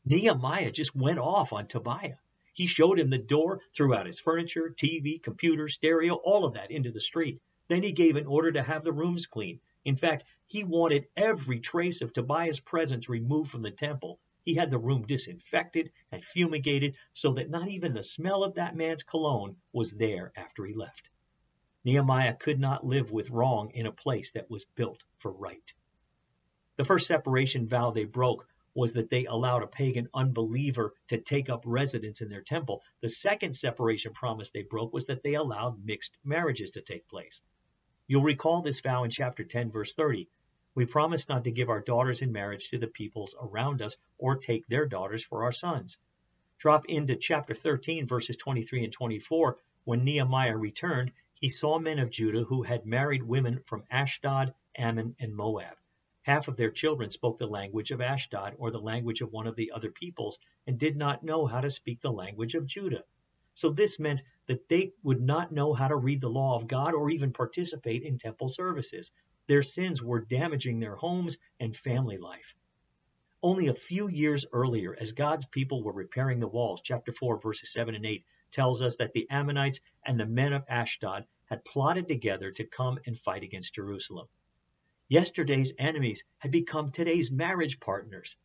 Nehemiah 0.04 0.70
just 0.70 0.94
went 0.94 1.18
off 1.18 1.52
on 1.52 1.66
Tobiah. 1.66 2.16
He 2.52 2.66
showed 2.66 2.98
him 2.98 3.10
the 3.10 3.18
door, 3.18 3.60
threw 3.72 3.94
out 3.94 4.06
his 4.06 4.20
furniture, 4.20 4.70
TV, 4.70 5.22
computer, 5.22 5.68
stereo, 5.68 6.14
all 6.14 6.44
of 6.44 6.54
that 6.54 6.70
into 6.70 6.90
the 6.90 7.00
street. 7.00 7.40
Then 7.68 7.82
he 7.82 7.92
gave 7.92 8.16
an 8.16 8.26
order 8.26 8.50
to 8.52 8.62
have 8.62 8.82
the 8.82 8.92
rooms 8.92 9.26
cleaned. 9.26 9.60
In 9.84 9.96
fact, 9.96 10.24
he 10.46 10.64
wanted 10.64 11.06
every 11.16 11.60
trace 11.60 12.02
of 12.02 12.12
Tobiah's 12.12 12.58
presence 12.58 13.08
removed 13.08 13.50
from 13.50 13.62
the 13.62 13.70
temple. 13.70 14.18
He 14.44 14.54
had 14.54 14.70
the 14.70 14.78
room 14.78 15.06
disinfected 15.06 15.92
and 16.10 16.24
fumigated 16.24 16.96
so 17.12 17.34
that 17.34 17.50
not 17.50 17.68
even 17.68 17.94
the 17.94 18.02
smell 18.02 18.42
of 18.42 18.56
that 18.56 18.74
man's 18.74 19.04
cologne 19.04 19.56
was 19.72 19.92
there 19.92 20.32
after 20.34 20.64
he 20.64 20.74
left. 20.74 21.08
Nehemiah 21.84 22.34
could 22.34 22.58
not 22.58 22.84
live 22.84 23.10
with 23.10 23.30
wrong 23.30 23.70
in 23.70 23.86
a 23.86 23.92
place 23.92 24.32
that 24.32 24.50
was 24.50 24.64
built 24.74 25.04
for 25.18 25.30
right. 25.30 25.72
The 26.76 26.84
first 26.84 27.06
separation 27.06 27.68
vow 27.68 27.92
they 27.92 28.04
broke 28.04 28.46
was 28.74 28.92
that 28.94 29.10
they 29.10 29.26
allowed 29.26 29.62
a 29.62 29.66
pagan 29.66 30.08
unbeliever 30.14 30.94
to 31.08 31.18
take 31.18 31.48
up 31.48 31.62
residence 31.64 32.20
in 32.20 32.28
their 32.28 32.42
temple. 32.42 32.82
The 33.00 33.08
second 33.08 33.54
separation 33.54 34.12
promise 34.12 34.50
they 34.50 34.62
broke 34.62 34.92
was 34.92 35.06
that 35.06 35.22
they 35.22 35.34
allowed 35.34 35.84
mixed 35.84 36.16
marriages 36.24 36.72
to 36.72 36.80
take 36.80 37.08
place. 37.08 37.42
You'll 38.06 38.22
recall 38.22 38.62
this 38.62 38.80
vow 38.80 39.04
in 39.04 39.10
chapter 39.10 39.44
10, 39.44 39.70
verse 39.70 39.94
30. 39.94 40.28
We 40.74 40.86
promise 40.86 41.28
not 41.28 41.44
to 41.44 41.50
give 41.50 41.68
our 41.68 41.80
daughters 41.80 42.22
in 42.22 42.32
marriage 42.32 42.70
to 42.70 42.78
the 42.78 42.86
peoples 42.86 43.34
around 43.40 43.82
us 43.82 43.96
or 44.18 44.36
take 44.36 44.66
their 44.66 44.86
daughters 44.86 45.24
for 45.24 45.44
our 45.44 45.52
sons. 45.52 45.98
Drop 46.58 46.86
into 46.86 47.16
chapter 47.16 47.54
13, 47.54 48.06
verses 48.06 48.36
23 48.36 48.84
and 48.84 48.92
24. 48.92 49.58
When 49.84 50.04
Nehemiah 50.04 50.56
returned, 50.56 51.12
he 51.34 51.48
saw 51.48 51.78
men 51.78 51.98
of 51.98 52.10
Judah 52.10 52.44
who 52.44 52.62
had 52.62 52.84
married 52.84 53.22
women 53.22 53.62
from 53.64 53.84
Ashdod, 53.90 54.54
Ammon, 54.76 55.16
and 55.18 55.34
Moab. 55.34 55.76
Half 56.30 56.46
of 56.46 56.56
their 56.56 56.70
children 56.70 57.10
spoke 57.10 57.38
the 57.38 57.48
language 57.48 57.90
of 57.90 58.00
Ashdod 58.00 58.54
or 58.56 58.70
the 58.70 58.78
language 58.78 59.20
of 59.20 59.32
one 59.32 59.48
of 59.48 59.56
the 59.56 59.72
other 59.72 59.90
peoples 59.90 60.38
and 60.64 60.78
did 60.78 60.96
not 60.96 61.24
know 61.24 61.44
how 61.44 61.60
to 61.60 61.68
speak 61.68 61.98
the 61.98 62.12
language 62.12 62.54
of 62.54 62.68
Judah. 62.68 63.02
So 63.54 63.70
this 63.70 63.98
meant 63.98 64.22
that 64.46 64.68
they 64.68 64.92
would 65.02 65.20
not 65.20 65.50
know 65.50 65.74
how 65.74 65.88
to 65.88 65.96
read 65.96 66.20
the 66.20 66.30
law 66.30 66.54
of 66.54 66.68
God 66.68 66.94
or 66.94 67.10
even 67.10 67.32
participate 67.32 68.04
in 68.04 68.16
temple 68.16 68.46
services. 68.46 69.10
Their 69.48 69.64
sins 69.64 70.00
were 70.00 70.24
damaging 70.24 70.78
their 70.78 70.94
homes 70.94 71.36
and 71.58 71.76
family 71.76 72.16
life. 72.16 72.54
Only 73.42 73.66
a 73.66 73.74
few 73.74 74.06
years 74.06 74.46
earlier, 74.52 74.94
as 74.94 75.10
God's 75.10 75.46
people 75.46 75.82
were 75.82 75.92
repairing 75.92 76.38
the 76.38 76.46
walls, 76.46 76.80
chapter 76.80 77.12
4, 77.12 77.40
verses 77.40 77.72
7 77.72 77.96
and 77.96 78.06
8 78.06 78.24
tells 78.52 78.82
us 78.82 78.98
that 78.98 79.14
the 79.14 79.28
Ammonites 79.30 79.80
and 80.06 80.20
the 80.20 80.26
men 80.26 80.52
of 80.52 80.64
Ashdod 80.68 81.26
had 81.46 81.64
plotted 81.64 82.06
together 82.06 82.52
to 82.52 82.64
come 82.64 83.00
and 83.04 83.18
fight 83.18 83.42
against 83.42 83.74
Jerusalem. 83.74 84.28
Yesterday's 85.10 85.74
enemies 85.76 86.22
had 86.38 86.52
become 86.52 86.92
today's 86.92 87.32
marriage 87.32 87.80
partners. 87.80 88.36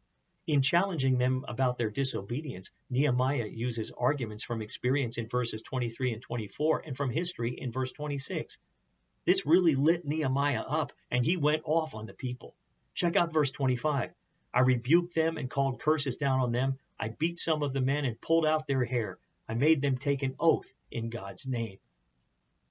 In 0.47 0.63
challenging 0.63 1.19
them 1.19 1.45
about 1.47 1.77
their 1.77 1.91
disobedience, 1.91 2.71
Nehemiah 2.89 3.45
uses 3.45 3.91
arguments 3.95 4.43
from 4.43 4.63
experience 4.63 5.19
in 5.19 5.27
verses 5.27 5.61
23 5.61 6.13
and 6.13 6.23
24 6.23 6.81
and 6.87 6.97
from 6.97 7.11
history 7.11 7.51
in 7.51 7.71
verse 7.71 7.91
26. 7.91 8.57
This 9.25 9.45
really 9.45 9.75
lit 9.75 10.05
Nehemiah 10.05 10.63
up, 10.63 10.91
and 11.11 11.23
he 11.23 11.37
went 11.37 11.61
off 11.65 11.93
on 11.93 12.07
the 12.07 12.15
people. 12.15 12.55
Check 12.95 13.15
out 13.15 13.31
verse 13.31 13.51
25. 13.51 14.11
I 14.51 14.59
rebuked 14.61 15.13
them 15.13 15.37
and 15.37 15.47
called 15.47 15.79
curses 15.79 16.15
down 16.15 16.39
on 16.39 16.51
them. 16.51 16.79
I 16.99 17.09
beat 17.09 17.37
some 17.37 17.61
of 17.61 17.73
the 17.73 17.81
men 17.81 18.05
and 18.05 18.19
pulled 18.19 18.47
out 18.47 18.65
their 18.65 18.85
hair. 18.85 19.19
I 19.47 19.53
made 19.53 19.83
them 19.83 19.99
take 19.99 20.23
an 20.23 20.35
oath 20.39 20.73
in 20.89 21.11
God's 21.11 21.45
name. 21.45 21.77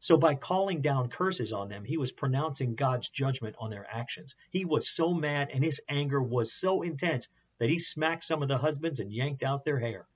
So 0.05 0.19
by 0.19 0.35
calling 0.35 0.83
down 0.83 1.09
curses 1.09 1.55
on 1.55 1.71
them, 1.71 1.83
he 1.83 1.97
was 1.97 2.13
pronouncing 2.13 2.75
God's 2.75 3.09
judgment 3.09 3.57
on 3.59 3.71
their 3.71 3.89
actions. 3.91 4.37
He 4.51 4.67
was 4.67 4.87
so 4.87 5.15
mad 5.15 5.49
and 5.51 5.65
his 5.65 5.81
anger 5.89 6.23
was 6.23 6.53
so 6.53 6.83
intense 6.83 7.31
that 7.57 7.71
he 7.71 7.79
smacked 7.79 8.25
some 8.25 8.43
of 8.43 8.49
the 8.49 8.59
husbands 8.59 9.01
and 9.01 9.11
yanked 9.11 9.43
out 9.43 9.65
their 9.65 9.79
hair. 9.79 10.07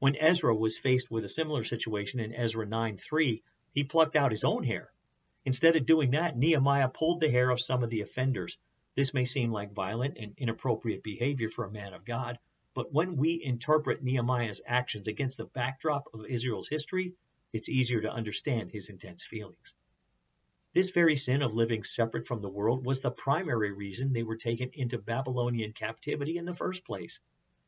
When 0.00 0.16
Ezra 0.16 0.54
was 0.54 0.76
faced 0.76 1.10
with 1.10 1.24
a 1.24 1.30
similar 1.30 1.64
situation 1.64 2.20
in 2.20 2.34
Ezra 2.34 2.66
9:3, 2.66 3.42
he 3.72 3.84
plucked 3.84 4.16
out 4.16 4.32
his 4.32 4.44
own 4.44 4.64
hair. 4.64 4.92
Instead 5.46 5.76
of 5.76 5.86
doing 5.86 6.10
that, 6.10 6.36
Nehemiah 6.36 6.90
pulled 6.90 7.20
the 7.20 7.30
hair 7.30 7.48
of 7.48 7.58
some 7.58 7.82
of 7.82 7.88
the 7.88 8.02
offenders. 8.02 8.58
This 8.96 9.14
may 9.14 9.24
seem 9.24 9.50
like 9.50 9.72
violent 9.72 10.18
and 10.18 10.34
inappropriate 10.36 11.02
behavior 11.02 11.48
for 11.48 11.64
a 11.64 11.72
man 11.72 11.94
of 11.94 12.04
God, 12.04 12.38
but 12.74 12.92
when 12.92 13.16
we 13.16 13.42
interpret 13.42 14.02
Nehemiah's 14.02 14.60
actions 14.66 15.08
against 15.08 15.38
the 15.38 15.46
backdrop 15.46 16.04
of 16.12 16.26
Israel's 16.26 16.68
history, 16.68 17.14
it's 17.56 17.68
easier 17.68 18.02
to 18.02 18.12
understand 18.12 18.70
his 18.70 18.90
intense 18.90 19.24
feelings. 19.24 19.74
This 20.74 20.90
very 20.90 21.16
sin 21.16 21.40
of 21.40 21.54
living 21.54 21.82
separate 21.82 22.26
from 22.26 22.42
the 22.42 22.50
world 22.50 22.84
was 22.84 23.00
the 23.00 23.10
primary 23.10 23.72
reason 23.72 24.12
they 24.12 24.22
were 24.22 24.36
taken 24.36 24.70
into 24.74 24.98
Babylonian 24.98 25.72
captivity 25.72 26.36
in 26.36 26.44
the 26.44 26.54
first 26.54 26.84
place. 26.84 27.18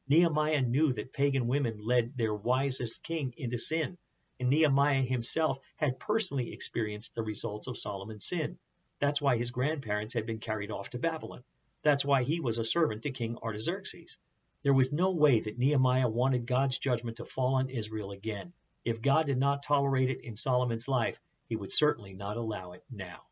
Nehemiah 0.06 0.60
knew 0.60 0.92
that 0.92 1.14
pagan 1.14 1.46
women 1.46 1.78
led 1.78 2.16
their 2.16 2.34
wisest 2.34 3.02
king 3.02 3.32
into 3.36 3.58
sin, 3.58 3.96
and 4.38 4.50
Nehemiah 4.50 5.02
himself 5.02 5.58
had 5.76 5.98
personally 5.98 6.52
experienced 6.52 7.14
the 7.14 7.22
results 7.22 7.66
of 7.66 7.78
Solomon's 7.78 8.26
sin. 8.26 8.58
That's 8.98 9.22
why 9.22 9.36
his 9.36 9.50
grandparents 9.50 10.14
had 10.14 10.26
been 10.26 10.38
carried 10.38 10.70
off 10.70 10.90
to 10.90 10.98
Babylon. 10.98 11.44
That's 11.82 12.04
why 12.04 12.24
he 12.24 12.40
was 12.40 12.58
a 12.58 12.64
servant 12.64 13.04
to 13.04 13.10
King 13.10 13.38
Artaxerxes. 13.38 14.18
There 14.64 14.74
was 14.74 14.92
no 14.92 15.12
way 15.12 15.40
that 15.40 15.58
Nehemiah 15.58 16.08
wanted 16.08 16.44
God's 16.44 16.78
judgment 16.78 17.16
to 17.18 17.24
fall 17.24 17.54
on 17.54 17.70
Israel 17.70 18.10
again, 18.10 18.52
if 18.84 19.02
God 19.02 19.26
did 19.26 19.38
not 19.38 19.62
tolerate 19.62 20.10
it 20.10 20.22
in 20.22 20.36
Solomon's 20.36 20.88
life, 20.88 21.20
he 21.46 21.56
would 21.56 21.72
certainly 21.72 22.14
not 22.14 22.36
allow 22.36 22.72
it 22.72 22.84
now. 22.90 23.22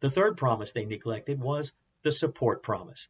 The 0.00 0.10
third 0.10 0.36
promise 0.36 0.72
they 0.72 0.84
neglected 0.84 1.40
was 1.40 1.72
the 2.02 2.12
support 2.12 2.62
promise. 2.62 3.08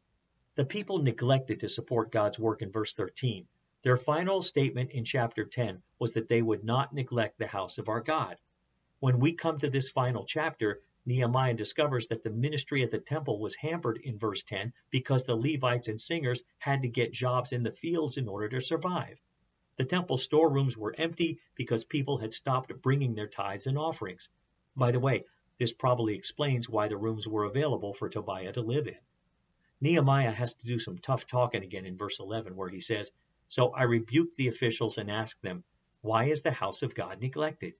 The 0.55 0.65
people 0.65 0.99
neglected 0.99 1.61
to 1.61 1.69
support 1.69 2.11
God's 2.11 2.39
work 2.39 2.63
in 2.63 2.73
verse 2.73 2.95
13. 2.95 3.47
Their 3.83 3.97
final 3.97 4.43
statement 4.43 4.91
in 4.91 5.05
chapter 5.05 5.45
10 5.45 5.83
was 5.99 6.15
that 6.15 6.29
they 6.29 6.43
would 6.43 6.65
not 6.65 6.93
neglect 6.93 7.39
the 7.39 7.47
house 7.47 7.79
of 7.79 7.89
our 7.89 8.01
God. 8.01 8.37
When 9.01 9.21
we 9.21 9.35
come 9.35 9.59
to 9.59 9.71
this 9.71 9.89
final 9.89 10.25
chapter, 10.25 10.81
Nehemiah 11.07 11.55
discovers 11.55 12.09
that 12.09 12.23
the 12.23 12.31
ministry 12.31 12.83
at 12.83 12.91
the 12.91 12.99
temple 12.99 13.39
was 13.39 13.55
hampered 13.55 13.99
in 14.03 14.19
verse 14.19 14.43
10 14.43 14.73
because 14.91 15.25
the 15.25 15.37
Levites 15.37 15.89
and 15.89 16.01
singers 16.01 16.43
had 16.59 16.83
to 16.83 16.89
get 16.89 17.13
jobs 17.13 17.53
in 17.53 17.63
the 17.63 17.71
fields 17.71 18.17
in 18.17 18.29
order 18.29 18.49
to 18.49 18.61
survive. 18.61 19.21
The 19.79 19.85
temple 19.85 20.19
storerooms 20.19 20.77
were 20.77 20.95
empty 20.99 21.39
because 21.55 21.85
people 21.85 22.19
had 22.19 22.35
stopped 22.35 22.83
bringing 22.83 23.15
their 23.15 23.29
tithes 23.29 23.69
and 23.69 23.79
offerings. 23.79 24.29
By 24.75 24.91
the 24.91 24.99
way, 24.99 25.25
this 25.57 25.73
probably 25.73 26.17
explains 26.17 26.69
why 26.69 26.89
the 26.89 26.97
rooms 26.97 27.29
were 27.29 27.45
available 27.45 27.95
for 27.95 28.09
Tobiah 28.09 28.53
to 28.55 28.61
live 28.61 28.89
in. 28.89 28.99
Nehemiah 29.81 30.33
has 30.33 30.55
to 30.55 30.67
do 30.67 30.81
some 30.81 30.99
tough 30.99 31.29
talking 31.29 31.63
again 31.63 31.87
in 31.87 31.97
verse 31.97 32.19
11, 32.19 32.57
where 32.57 32.69
he 32.69 32.81
says, 32.81 33.13
So 33.47 33.71
I 33.71 33.85
rebuked 33.85 34.35
the 34.35 34.49
officials 34.49 34.99
and 34.99 35.09
asked 35.09 35.43
them, 35.43 35.63
Why 36.01 36.25
is 36.25 36.43
the 36.43 36.51
house 36.51 36.83
of 36.83 36.97
God 36.97 37.21
neglected? 37.21 37.75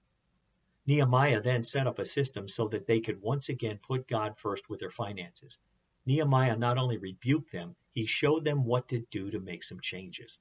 Nehemiah 0.87 1.41
then 1.43 1.65
set 1.65 1.89
up 1.89 1.99
a 1.99 2.07
system 2.07 2.49
so 2.49 2.69
that 2.69 2.87
they 2.87 3.01
could 3.01 3.21
once 3.21 3.49
again 3.49 3.79
put 3.79 4.07
God 4.07 4.39
first 4.39 4.71
with 4.71 4.79
their 4.79 4.89
finances. 4.89 5.59
Nehemiah 6.07 6.57
not 6.57 6.79
only 6.79 6.97
rebuked 6.97 7.51
them, 7.51 7.75
he 7.93 8.07
showed 8.07 8.45
them 8.45 8.65
what 8.65 8.87
to 8.89 9.01
do 9.11 9.33
to 9.33 9.41
make 9.41 9.65
some 9.65 9.81
changes. 9.81 10.39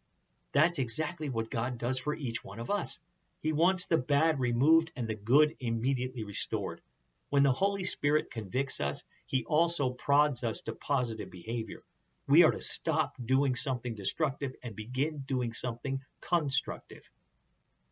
That's 0.58 0.80
exactly 0.80 1.30
what 1.30 1.52
God 1.52 1.78
does 1.78 2.00
for 2.00 2.16
each 2.16 2.44
one 2.44 2.58
of 2.58 2.72
us. 2.72 3.00
He 3.44 3.54
wants 3.54 3.86
the 3.86 4.00
bad 4.00 4.40
removed 4.40 4.92
and 4.96 5.08
the 5.08 5.14
good 5.14 5.56
immediately 5.60 6.24
restored. 6.24 6.82
When 7.30 7.44
the 7.44 7.52
Holy 7.52 7.84
Spirit 7.84 8.32
convicts 8.32 8.82
us, 8.82 9.04
he 9.28 9.46
also 9.46 9.92
prods 9.92 10.44
us 10.44 10.62
to 10.62 10.74
positive 10.74 11.30
behavior. 11.30 11.84
We 12.28 12.44
are 12.44 12.50
to 12.50 12.60
stop 12.60 13.16
doing 13.24 13.54
something 13.54 13.94
destructive 13.94 14.56
and 14.64 14.76
begin 14.76 15.20
doing 15.28 15.54
something 15.54 16.02
constructive. 16.22 17.08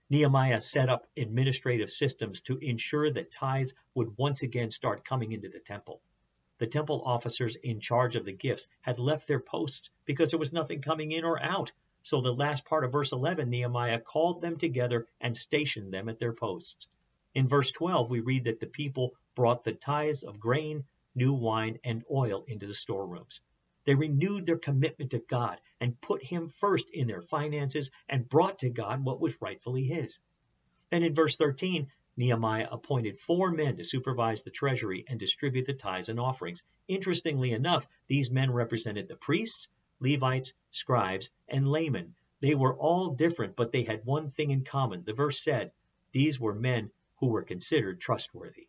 Nehemiah 0.09 0.59
set 0.59 0.89
up 0.89 1.05
administrative 1.15 1.91
systems 1.91 2.41
to 2.41 2.57
ensure 2.57 3.11
that 3.11 3.31
tithes 3.31 3.75
would 3.93 4.17
once 4.17 4.41
again 4.41 4.71
start 4.71 5.05
coming 5.05 5.33
into 5.33 5.49
the 5.49 5.59
temple. 5.59 6.01
The 6.57 6.65
temple 6.65 7.03
officers 7.05 7.57
in 7.57 7.79
charge 7.79 8.15
of 8.15 8.25
the 8.25 8.33
gifts 8.33 8.69
had 8.81 8.97
left 8.97 9.27
their 9.27 9.39
posts 9.39 9.91
because 10.05 10.31
there 10.31 10.39
was 10.39 10.51
nothing 10.51 10.81
coming 10.81 11.11
in 11.11 11.25
or 11.25 11.39
out. 11.39 11.71
So 12.05 12.21
the 12.21 12.31
last 12.31 12.65
part 12.65 12.83
of 12.83 12.91
verse 12.91 13.13
11, 13.13 13.49
Nehemiah 13.49 13.99
called 13.99 14.39
them 14.39 14.57
together 14.57 15.07
and 15.19 15.35
stationed 15.35 15.91
them 15.91 16.07
at 16.07 16.19
their 16.19 16.33
posts. 16.33 16.87
In 17.33 17.47
verse 17.47 17.71
12, 17.71 18.11
we 18.11 18.19
read 18.19 18.43
that 18.43 18.59
the 18.59 18.67
people 18.67 19.15
brought 19.33 19.63
the 19.63 19.73
tithes 19.73 20.21
of 20.21 20.39
grain, 20.39 20.83
new 21.15 21.33
wine, 21.33 21.79
and 21.83 22.03
oil 22.11 22.45
into 22.47 22.67
the 22.67 22.75
storerooms. 22.75 23.41
They 23.85 23.95
renewed 23.95 24.45
their 24.45 24.59
commitment 24.59 25.11
to 25.11 25.17
God 25.17 25.59
and 25.81 25.99
put 25.99 26.21
Him 26.23 26.47
first 26.47 26.91
in 26.91 27.07
their 27.07 27.23
finances 27.23 27.89
and 28.07 28.29
brought 28.29 28.59
to 28.59 28.69
God 28.69 29.03
what 29.03 29.19
was 29.19 29.41
rightfully 29.41 29.85
His. 29.85 30.19
Then 30.91 31.01
in 31.01 31.15
verse 31.15 31.37
13, 31.37 31.87
Nehemiah 32.17 32.67
appointed 32.71 33.19
four 33.19 33.49
men 33.49 33.77
to 33.77 33.83
supervise 33.83 34.43
the 34.43 34.51
treasury 34.51 35.05
and 35.07 35.19
distribute 35.19 35.65
the 35.65 35.73
tithes 35.73 36.09
and 36.09 36.19
offerings. 36.19 36.61
Interestingly 36.87 37.51
enough, 37.51 37.87
these 38.05 38.29
men 38.29 38.51
represented 38.51 39.07
the 39.07 39.15
priests, 39.15 39.69
Levites, 39.99 40.53
scribes, 40.71 41.29
and 41.47 41.67
laymen. 41.67 42.15
They 42.41 42.53
were 42.53 42.77
all 42.77 43.11
different, 43.11 43.55
but 43.55 43.71
they 43.71 43.83
had 43.83 44.05
one 44.05 44.29
thing 44.29 44.51
in 44.51 44.63
common. 44.63 45.03
The 45.03 45.13
verse 45.13 45.39
said, 45.39 45.71
These 46.11 46.39
were 46.39 46.53
men 46.53 46.91
who 47.17 47.29
were 47.29 47.43
considered 47.43 48.01
trustworthy. 48.01 48.67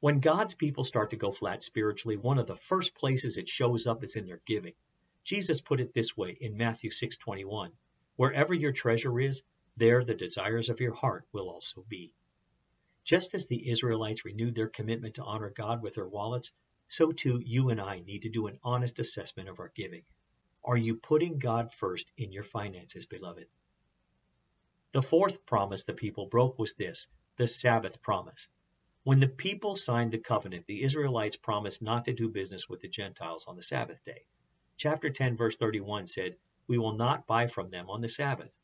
When 0.00 0.20
God's 0.20 0.54
people 0.54 0.84
start 0.84 1.10
to 1.10 1.16
go 1.16 1.30
flat 1.30 1.62
spiritually, 1.62 2.16
one 2.16 2.38
of 2.38 2.46
the 2.46 2.54
first 2.54 2.94
places 2.94 3.38
it 3.38 3.48
shows 3.48 3.86
up 3.86 4.04
is 4.04 4.16
in 4.16 4.26
their 4.26 4.42
giving. 4.44 4.74
Jesus 5.24 5.60
put 5.60 5.80
it 5.80 5.94
this 5.94 6.16
way 6.16 6.36
in 6.38 6.56
Matthew 6.56 6.90
6:21, 6.90 7.72
"Wherever 8.16 8.52
your 8.52 8.72
treasure 8.72 9.18
is, 9.20 9.42
there 9.76 10.04
the 10.04 10.14
desires 10.14 10.68
of 10.68 10.80
your 10.80 10.94
heart 10.94 11.26
will 11.32 11.48
also 11.48 11.82
be." 11.88 12.12
Just 13.04 13.34
as 13.34 13.46
the 13.46 13.70
Israelites 13.70 14.24
renewed 14.24 14.54
their 14.54 14.68
commitment 14.68 15.14
to 15.14 15.24
honor 15.24 15.50
God 15.50 15.82
with 15.82 15.94
their 15.94 16.08
wallets, 16.08 16.52
so 16.88 17.12
too 17.12 17.40
you 17.44 17.70
and 17.70 17.80
I 17.80 18.00
need 18.00 18.22
to 18.22 18.28
do 18.28 18.48
an 18.48 18.58
honest 18.62 18.98
assessment 18.98 19.48
of 19.48 19.60
our 19.60 19.72
giving. 19.74 20.04
Are 20.66 20.76
you 20.76 20.96
putting 20.96 21.38
God 21.38 21.72
first 21.72 22.12
in 22.16 22.32
your 22.32 22.42
finances, 22.42 23.06
beloved? 23.06 23.46
The 24.90 25.00
fourth 25.00 25.46
promise 25.46 25.84
the 25.84 25.94
people 25.94 26.26
broke 26.26 26.58
was 26.58 26.74
this, 26.74 27.06
the 27.36 27.46
Sabbath 27.46 28.02
promise. 28.02 28.48
When 29.04 29.20
the 29.20 29.28
people 29.28 29.76
signed 29.76 30.10
the 30.10 30.18
covenant, 30.18 30.66
the 30.66 30.82
Israelites 30.82 31.36
promised 31.36 31.82
not 31.82 32.06
to 32.06 32.12
do 32.12 32.28
business 32.28 32.68
with 32.68 32.80
the 32.80 32.88
Gentiles 32.88 33.46
on 33.46 33.54
the 33.54 33.62
Sabbath 33.62 34.02
day. 34.02 34.26
Chapter 34.76 35.08
10, 35.08 35.36
verse 35.36 35.56
31 35.56 36.08
said, 36.08 36.36
We 36.66 36.78
will 36.78 36.96
not 36.96 37.28
buy 37.28 37.46
from 37.46 37.70
them 37.70 37.88
on 37.88 38.00
the 38.00 38.08
Sabbath. 38.08 38.58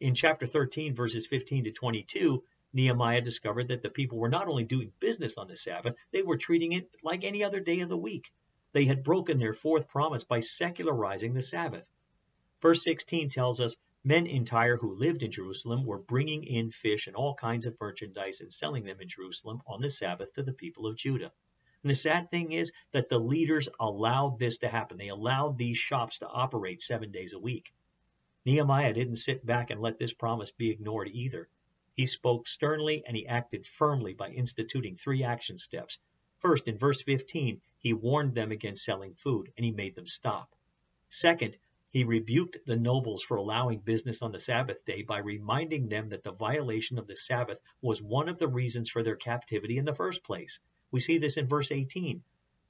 In 0.00 0.14
chapter 0.14 0.46
13, 0.46 0.94
verses 0.94 1.26
15 1.26 1.64
to 1.64 1.72
22, 1.72 2.44
Nehemiah 2.72 3.20
discovered 3.20 3.68
that 3.68 3.82
the 3.82 3.90
people 3.90 4.16
were 4.16 4.30
not 4.30 4.48
only 4.48 4.64
doing 4.64 4.92
business 5.00 5.36
on 5.36 5.48
the 5.48 5.56
Sabbath, 5.56 5.96
they 6.12 6.22
were 6.22 6.38
treating 6.38 6.72
it 6.72 6.90
like 7.02 7.24
any 7.24 7.44
other 7.44 7.60
day 7.60 7.80
of 7.80 7.90
the 7.90 7.96
week. 7.98 8.32
They 8.76 8.84
had 8.84 9.04
broken 9.04 9.38
their 9.38 9.54
fourth 9.54 9.88
promise 9.88 10.24
by 10.24 10.40
secularizing 10.40 11.32
the 11.32 11.40
Sabbath. 11.40 11.90
Verse 12.60 12.84
16 12.84 13.30
tells 13.30 13.58
us 13.58 13.78
Men 14.04 14.26
in 14.26 14.44
Tyre 14.44 14.76
who 14.76 14.98
lived 14.98 15.22
in 15.22 15.30
Jerusalem 15.30 15.86
were 15.86 15.98
bringing 15.98 16.44
in 16.44 16.70
fish 16.70 17.06
and 17.06 17.16
all 17.16 17.34
kinds 17.34 17.64
of 17.64 17.80
merchandise 17.80 18.42
and 18.42 18.52
selling 18.52 18.84
them 18.84 19.00
in 19.00 19.08
Jerusalem 19.08 19.62
on 19.66 19.80
the 19.80 19.88
Sabbath 19.88 20.34
to 20.34 20.42
the 20.42 20.52
people 20.52 20.86
of 20.86 20.98
Judah. 20.98 21.32
And 21.82 21.90
the 21.90 21.94
sad 21.94 22.30
thing 22.30 22.52
is 22.52 22.74
that 22.90 23.08
the 23.08 23.18
leaders 23.18 23.70
allowed 23.80 24.38
this 24.38 24.58
to 24.58 24.68
happen. 24.68 24.98
They 24.98 25.08
allowed 25.08 25.56
these 25.56 25.78
shops 25.78 26.18
to 26.18 26.28
operate 26.28 26.82
seven 26.82 27.10
days 27.10 27.32
a 27.32 27.38
week. 27.38 27.72
Nehemiah 28.44 28.92
didn't 28.92 29.16
sit 29.16 29.46
back 29.46 29.70
and 29.70 29.80
let 29.80 29.98
this 29.98 30.12
promise 30.12 30.52
be 30.52 30.70
ignored 30.70 31.08
either. 31.10 31.48
He 31.94 32.04
spoke 32.04 32.46
sternly 32.46 33.04
and 33.06 33.16
he 33.16 33.26
acted 33.26 33.66
firmly 33.66 34.12
by 34.12 34.28
instituting 34.28 34.96
three 34.96 35.24
action 35.24 35.56
steps. 35.56 35.98
First, 36.38 36.68
in 36.68 36.76
verse 36.78 37.02
15, 37.02 37.60
he 37.78 37.92
warned 37.94 38.34
them 38.34 38.52
against 38.52 38.84
selling 38.84 39.14
food 39.14 39.52
and 39.56 39.64
he 39.64 39.72
made 39.72 39.94
them 39.94 40.06
stop. 40.06 40.54
Second, 41.08 41.56
he 41.90 42.04
rebuked 42.04 42.58
the 42.66 42.76
nobles 42.76 43.22
for 43.22 43.36
allowing 43.38 43.78
business 43.78 44.20
on 44.22 44.32
the 44.32 44.40
Sabbath 44.40 44.84
day 44.84 45.02
by 45.02 45.18
reminding 45.18 45.88
them 45.88 46.10
that 46.10 46.24
the 46.24 46.32
violation 46.32 46.98
of 46.98 47.06
the 47.06 47.16
Sabbath 47.16 47.58
was 47.80 48.02
one 48.02 48.28
of 48.28 48.38
the 48.38 48.48
reasons 48.48 48.90
for 48.90 49.02
their 49.02 49.16
captivity 49.16 49.78
in 49.78 49.86
the 49.86 49.94
first 49.94 50.22
place. 50.24 50.60
We 50.90 51.00
see 51.00 51.18
this 51.18 51.38
in 51.38 51.48
verse 51.48 51.72
18. 51.72 52.22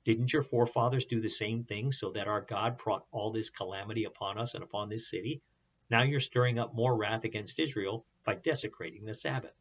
Didn't 0.05 0.33
your 0.33 0.43
forefathers 0.43 1.07
do 1.07 1.21
the 1.21 1.29
same 1.29 1.65
thing 1.65 1.91
so 1.91 2.13
that 2.13 2.29
our 2.29 2.43
God 2.43 2.79
brought 2.79 3.05
all 3.11 3.33
this 3.33 3.51
calamity 3.51 4.05
upon 4.05 4.39
us 4.39 4.55
and 4.55 4.63
upon 4.63 4.89
this 4.89 5.11
city? 5.11 5.43
Now 5.91 6.05
you're 6.05 6.21
stirring 6.21 6.61
up 6.61 6.75
more 6.75 6.97
wrath 6.97 7.25
against 7.25 7.59
Israel 7.59 8.05
by 8.23 8.35
desecrating 8.35 9.07
the 9.07 9.15
Sabbath. 9.15 9.55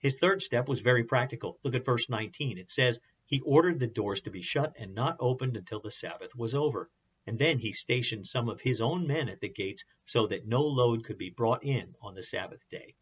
His 0.00 0.18
third 0.18 0.42
step 0.42 0.68
was 0.68 0.80
very 0.80 1.04
practical. 1.04 1.58
Look 1.62 1.74
at 1.74 1.84
verse 1.84 2.08
19. 2.08 2.58
It 2.58 2.70
says, 2.70 3.00
He 3.26 3.40
ordered 3.40 3.78
the 3.78 3.86
doors 3.86 4.22
to 4.22 4.30
be 4.30 4.42
shut 4.42 4.74
and 4.76 4.94
not 4.94 5.16
opened 5.20 5.56
until 5.56 5.80
the 5.80 5.90
Sabbath 5.90 6.34
was 6.34 6.54
over 6.54 6.90
and 7.26 7.38
then 7.38 7.58
he 7.58 7.70
stationed 7.70 8.26
some 8.26 8.48
of 8.48 8.60
his 8.60 8.80
own 8.80 9.06
men 9.06 9.28
at 9.28 9.40
the 9.40 9.48
gates 9.48 9.84
so 10.04 10.26
that 10.26 10.46
no 10.46 10.62
load 10.62 11.04
could 11.04 11.18
be 11.18 11.30
brought 11.30 11.62
in 11.62 11.94
on 12.00 12.14
the 12.14 12.22
Sabbath 12.22 12.68
day. 12.68 12.94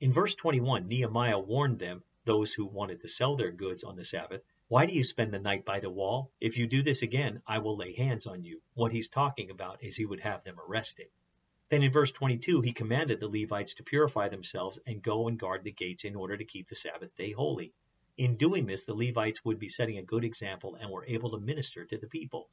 In 0.00 0.12
verse 0.12 0.34
21, 0.34 0.88
Nehemiah 0.88 1.38
warned 1.38 1.78
them, 1.78 2.02
those 2.24 2.52
who 2.52 2.66
wanted 2.66 3.00
to 3.00 3.08
sell 3.08 3.36
their 3.36 3.52
goods 3.52 3.84
on 3.84 3.96
the 3.96 4.04
Sabbath, 4.04 4.42
Why 4.68 4.84
do 4.84 4.92
you 4.92 5.04
spend 5.04 5.32
the 5.32 5.38
night 5.38 5.64
by 5.64 5.80
the 5.80 5.88
wall? 5.88 6.30
If 6.40 6.58
you 6.58 6.66
do 6.66 6.82
this 6.82 7.02
again, 7.02 7.40
I 7.46 7.60
will 7.60 7.76
lay 7.76 7.94
hands 7.94 8.26
on 8.26 8.44
you. 8.44 8.60
What 8.74 8.92
he's 8.92 9.08
talking 9.08 9.50
about 9.50 9.82
is 9.82 9.96
he 9.96 10.06
would 10.06 10.20
have 10.20 10.44
them 10.44 10.58
arrested. 10.60 11.08
Then 11.70 11.84
in 11.84 11.92
verse 11.92 12.10
22, 12.10 12.62
he 12.62 12.72
commanded 12.72 13.20
the 13.20 13.28
Levites 13.28 13.74
to 13.74 13.84
purify 13.84 14.28
themselves 14.28 14.80
and 14.86 15.00
go 15.00 15.28
and 15.28 15.38
guard 15.38 15.62
the 15.62 15.70
gates 15.70 16.04
in 16.04 16.16
order 16.16 16.36
to 16.36 16.44
keep 16.44 16.66
the 16.66 16.74
Sabbath 16.74 17.14
day 17.14 17.30
holy. 17.30 17.72
In 18.18 18.36
doing 18.36 18.66
this, 18.66 18.84
the 18.84 18.94
Levites 18.94 19.44
would 19.44 19.60
be 19.60 19.68
setting 19.68 19.96
a 19.96 20.02
good 20.02 20.24
example 20.24 20.74
and 20.74 20.90
were 20.90 21.06
able 21.06 21.30
to 21.30 21.38
minister 21.38 21.84
to 21.84 21.96
the 21.96 22.08
people. 22.08 22.48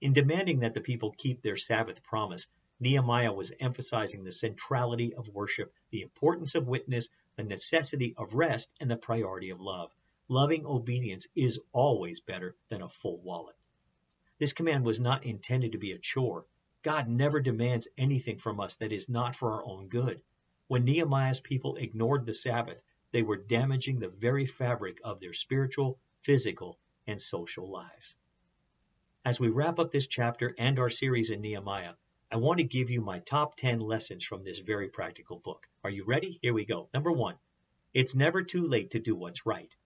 In 0.00 0.12
demanding 0.12 0.60
that 0.60 0.72
the 0.72 0.80
people 0.80 1.10
keep 1.10 1.42
their 1.42 1.56
Sabbath 1.56 2.04
promise, 2.04 2.46
Nehemiah 2.78 3.32
was 3.32 3.52
emphasizing 3.58 4.22
the 4.22 4.30
centrality 4.30 5.14
of 5.14 5.28
worship, 5.28 5.74
the 5.90 6.02
importance 6.02 6.54
of 6.54 6.68
witness, 6.68 7.10
the 7.34 7.42
necessity 7.42 8.14
of 8.16 8.34
rest, 8.34 8.70
and 8.78 8.88
the 8.88 8.96
priority 8.96 9.50
of 9.50 9.60
love. 9.60 9.92
Loving 10.28 10.64
obedience 10.64 11.26
is 11.34 11.60
always 11.72 12.20
better 12.20 12.54
than 12.68 12.82
a 12.82 12.88
full 12.88 13.18
wallet. 13.18 13.56
This 14.38 14.52
command 14.52 14.84
was 14.84 15.00
not 15.00 15.24
intended 15.24 15.72
to 15.72 15.78
be 15.78 15.90
a 15.90 15.98
chore. 15.98 16.46
God 16.88 17.06
never 17.06 17.38
demands 17.38 17.86
anything 17.98 18.38
from 18.38 18.60
us 18.60 18.76
that 18.76 18.92
is 18.92 19.10
not 19.10 19.36
for 19.36 19.52
our 19.52 19.66
own 19.66 19.88
good. 19.88 20.22
When 20.68 20.86
Nehemiah's 20.86 21.38
people 21.38 21.76
ignored 21.76 22.24
the 22.24 22.32
Sabbath, 22.32 22.82
they 23.12 23.20
were 23.20 23.36
damaging 23.36 23.98
the 23.98 24.08
very 24.08 24.46
fabric 24.46 24.98
of 25.04 25.20
their 25.20 25.34
spiritual, 25.34 25.98
physical, 26.22 26.78
and 27.06 27.20
social 27.20 27.70
lives. 27.70 28.16
As 29.22 29.38
we 29.38 29.50
wrap 29.50 29.78
up 29.78 29.90
this 29.90 30.06
chapter 30.06 30.54
and 30.56 30.78
our 30.78 30.88
series 30.88 31.30
in 31.30 31.42
Nehemiah, 31.42 31.92
I 32.32 32.36
want 32.36 32.56
to 32.60 32.64
give 32.64 32.88
you 32.88 33.02
my 33.02 33.18
top 33.18 33.56
10 33.56 33.80
lessons 33.80 34.24
from 34.24 34.42
this 34.42 34.60
very 34.60 34.88
practical 34.88 35.38
book. 35.38 35.66
Are 35.84 35.90
you 35.90 36.06
ready? 36.06 36.38
Here 36.40 36.54
we 36.54 36.64
go. 36.64 36.88
Number 36.94 37.12
one, 37.12 37.34
it's 37.92 38.14
never 38.14 38.42
too 38.42 38.64
late 38.64 38.92
to 38.92 38.98
do 38.98 39.14
what's 39.14 39.44
right. 39.44 39.76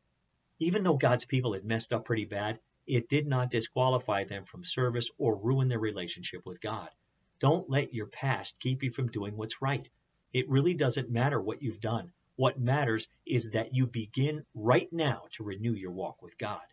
Even 0.60 0.84
though 0.84 0.98
God's 0.98 1.24
people 1.24 1.54
had 1.54 1.64
messed 1.64 1.92
up 1.92 2.04
pretty 2.04 2.26
bad, 2.26 2.60
it 2.86 3.08
did 3.08 3.26
not 3.26 3.50
disqualify 3.50 4.24
them 4.24 4.44
from 4.44 4.64
service 4.64 5.10
or 5.18 5.36
ruin 5.36 5.68
their 5.68 5.78
relationship 5.78 6.44
with 6.44 6.60
God. 6.60 6.90
Don't 7.38 7.68
let 7.70 7.94
your 7.94 8.06
past 8.06 8.58
keep 8.58 8.82
you 8.82 8.90
from 8.90 9.08
doing 9.08 9.36
what's 9.36 9.62
right. 9.62 9.88
It 10.32 10.48
really 10.48 10.74
doesn't 10.74 11.10
matter 11.10 11.40
what 11.40 11.62
you've 11.62 11.80
done. 11.80 12.12
What 12.36 12.58
matters 12.58 13.08
is 13.26 13.50
that 13.50 13.74
you 13.74 13.86
begin 13.86 14.44
right 14.54 14.90
now 14.92 15.24
to 15.32 15.44
renew 15.44 15.72
your 15.74 15.90
walk 15.90 16.22
with 16.22 16.38
God. 16.38 16.64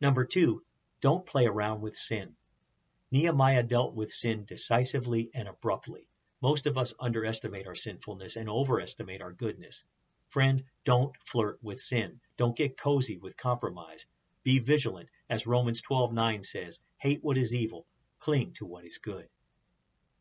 Number 0.00 0.24
two, 0.24 0.62
don't 1.00 1.26
play 1.26 1.46
around 1.46 1.80
with 1.80 1.96
sin. 1.96 2.36
Nehemiah 3.10 3.62
dealt 3.62 3.94
with 3.94 4.12
sin 4.12 4.44
decisively 4.44 5.30
and 5.34 5.48
abruptly. 5.48 6.08
Most 6.40 6.66
of 6.66 6.78
us 6.78 6.94
underestimate 6.98 7.66
our 7.66 7.74
sinfulness 7.74 8.36
and 8.36 8.48
overestimate 8.48 9.22
our 9.22 9.32
goodness. 9.32 9.84
Friend, 10.30 10.64
don't 10.84 11.14
flirt 11.24 11.58
with 11.62 11.78
sin. 11.78 12.20
Don't 12.36 12.56
get 12.56 12.76
cozy 12.76 13.18
with 13.18 13.36
compromise. 13.36 14.06
Be 14.44 14.60
vigilant. 14.60 15.08
As 15.28 15.46
Romans 15.46 15.82
12:9 15.82 16.44
says, 16.44 16.80
hate 16.98 17.24
what 17.24 17.38
is 17.38 17.54
evil, 17.54 17.86
cling 18.20 18.52
to 18.52 18.66
what 18.66 18.84
is 18.84 18.98
good. 18.98 19.28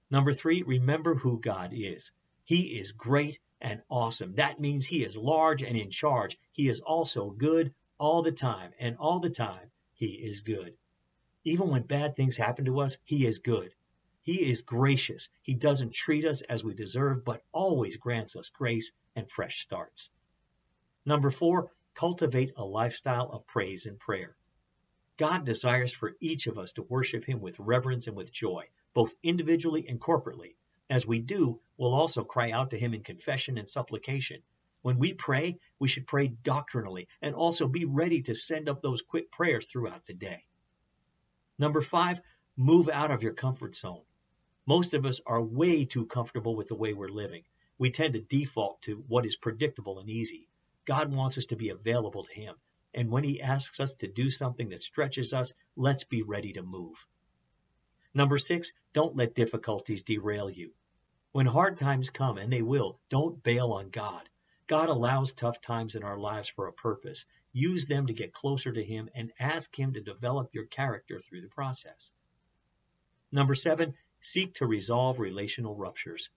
Number 0.10 0.34
3, 0.34 0.64
remember 0.64 1.14
who 1.14 1.40
God 1.40 1.72
is. 1.74 2.12
He 2.46 2.80
is 2.80 2.94
great 2.94 3.40
and 3.60 3.82
awesome. 3.90 4.36
That 4.36 4.60
means 4.60 4.86
he 4.86 5.04
is 5.04 5.18
large 5.18 5.62
and 5.62 5.78
in 5.78 5.92
charge. 5.92 6.38
He 6.52 6.68
is 6.68 6.82
also 6.82 7.30
good 7.30 7.74
all 7.98 8.22
the 8.22 8.32
time, 8.32 8.74
and 8.80 8.98
all 8.98 9.20
the 9.20 9.30
time 9.30 9.72
he 9.94 10.08
is 10.08 10.42
good. 10.42 10.76
Even 11.44 11.70
when 11.70 11.84
bad 11.84 12.16
things 12.16 12.38
happen 12.38 12.66
to 12.66 12.80
us, 12.80 12.98
he 13.04 13.26
is 13.26 13.40
good. 13.40 13.74
He 14.22 14.50
is 14.50 14.62
gracious. 14.62 15.30
He 15.42 15.54
doesn't 15.54 15.94
treat 15.94 16.26
us 16.26 16.42
as 16.44 16.64
we 16.64 16.74
deserve, 16.74 17.26
but 17.26 17.44
always 17.52 17.98
grants 17.98 18.36
us 18.36 18.50
grace 18.50 18.94
and 19.16 19.30
fresh 19.30 19.62
starts. 19.62 20.10
Number 21.06 21.30
four, 21.30 21.72
cultivate 21.96 22.54
a 22.56 22.64
lifestyle 22.64 23.30
of 23.32 23.48
praise 23.48 23.86
and 23.86 24.00
prayer. 24.00 24.36
God 25.18 25.46
desires 25.46 25.94
for 25.94 26.16
each 26.20 26.48
of 26.48 26.58
us 26.58 26.74
to 26.74 26.82
worship 26.82 27.24
Him 27.26 27.40
with 27.40 27.60
reverence 27.60 28.08
and 28.08 28.16
with 28.16 28.34
joy, 28.34 28.66
both 28.94 29.14
individually 29.22 29.88
and 29.88 30.00
corporately. 30.00 30.56
As 30.90 31.06
we 31.06 31.20
do, 31.20 31.60
we'll 31.78 31.94
also 31.94 32.24
cry 32.24 32.52
out 32.52 32.72
to 32.72 32.80
Him 32.80 32.94
in 32.94 33.04
confession 33.04 33.58
and 33.58 33.70
supplication. 33.70 34.42
When 34.82 35.00
we 35.00 35.14
pray, 35.14 35.60
we 35.80 35.88
should 35.88 36.08
pray 36.08 36.28
doctrinally 36.28 37.08
and 37.22 37.36
also 37.36 37.68
be 37.68 37.86
ready 37.86 38.24
to 38.24 38.36
send 38.36 38.68
up 38.68 38.82
those 38.82 39.02
quick 39.02 39.32
prayers 39.32 39.66
throughout 39.66 40.06
the 40.06 40.14
day. 40.14 40.44
Number 41.58 41.82
five, 41.82 42.20
move 42.58 42.90
out 42.90 43.12
of 43.12 43.24
your 43.24 43.34
comfort 43.34 43.76
zone. 43.76 44.04
Most 44.66 44.94
of 44.94 45.06
us 45.06 45.22
are 45.26 45.42
way 45.42 45.86
too 45.86 46.06
comfortable 46.06 46.56
with 46.56 46.68
the 46.68 46.76
way 46.76 46.94
we're 46.94 47.08
living. 47.08 47.44
We 47.78 47.92
tend 47.92 48.14
to 48.14 48.22
default 48.22 48.82
to 48.84 49.04
what 49.08 49.26
is 49.26 49.36
predictable 49.36 50.00
and 50.00 50.10
easy. 50.10 50.48
God 50.86 51.12
wants 51.14 51.38
us 51.38 51.48
to 51.48 51.56
be 51.56 51.70
available 51.70 52.24
to 52.24 52.34
Him. 52.34 52.56
And 52.94 53.10
when 53.10 53.24
He 53.24 53.42
asks 53.42 53.80
us 53.80 53.94
to 53.96 54.08
do 54.08 54.30
something 54.30 54.70
that 54.70 54.84
stretches 54.84 55.34
us, 55.34 55.54
let's 55.76 56.04
be 56.04 56.22
ready 56.22 56.54
to 56.54 56.64
move. 56.64 57.06
Number 58.14 58.38
six, 58.38 58.74
don't 58.94 59.16
let 59.16 59.34
difficulties 59.34 60.04
derail 60.04 60.50
you. 60.50 60.74
When 61.32 61.48
hard 61.48 61.78
times 61.78 62.12
come, 62.12 62.38
and 62.38 62.54
they 62.54 62.62
will, 62.62 63.00
don't 63.10 63.42
bail 63.42 63.72
on 63.72 63.90
God. 63.90 64.30
God 64.68 64.90
allows 64.90 65.34
tough 65.34 65.62
times 65.62 65.96
in 65.96 66.04
our 66.04 66.18
lives 66.18 66.48
for 66.48 66.68
a 66.68 66.74
purpose. 66.74 67.26
Use 67.52 67.88
them 67.88 68.08
to 68.08 68.14
get 68.14 68.34
closer 68.34 68.72
to 68.72 68.84
Him 68.84 69.10
and 69.16 69.34
ask 69.40 69.78
Him 69.78 69.94
to 69.94 70.02
develop 70.02 70.54
your 70.54 70.66
character 70.66 71.18
through 71.18 71.42
the 71.42 71.48
process. 71.48 72.12
Number 73.32 73.56
seven, 73.56 73.96
seek 74.22 74.54
to 74.56 74.68
resolve 74.68 75.20
relational 75.20 75.76
ruptures. 75.76 76.30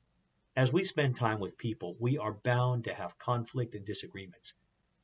As 0.56 0.72
we 0.72 0.84
spend 0.84 1.14
time 1.14 1.38
with 1.38 1.58
people, 1.58 1.98
we 2.00 2.16
are 2.16 2.32
bound 2.32 2.84
to 2.84 2.94
have 2.94 3.18
conflict 3.18 3.74
and 3.74 3.84
disagreements. 3.84 4.54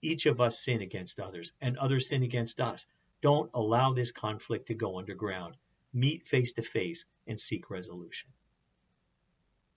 Each 0.00 0.24
of 0.24 0.40
us 0.40 0.58
sin 0.58 0.80
against 0.80 1.20
others, 1.20 1.52
and 1.60 1.76
others 1.76 2.08
sin 2.08 2.22
against 2.22 2.58
us. 2.58 2.86
Don't 3.20 3.50
allow 3.52 3.92
this 3.92 4.12
conflict 4.12 4.68
to 4.68 4.74
go 4.74 4.98
underground. 4.98 5.58
Meet 5.92 6.26
face 6.26 6.54
to 6.54 6.62
face 6.62 7.04
and 7.26 7.38
seek 7.38 7.68
resolution. 7.68 8.30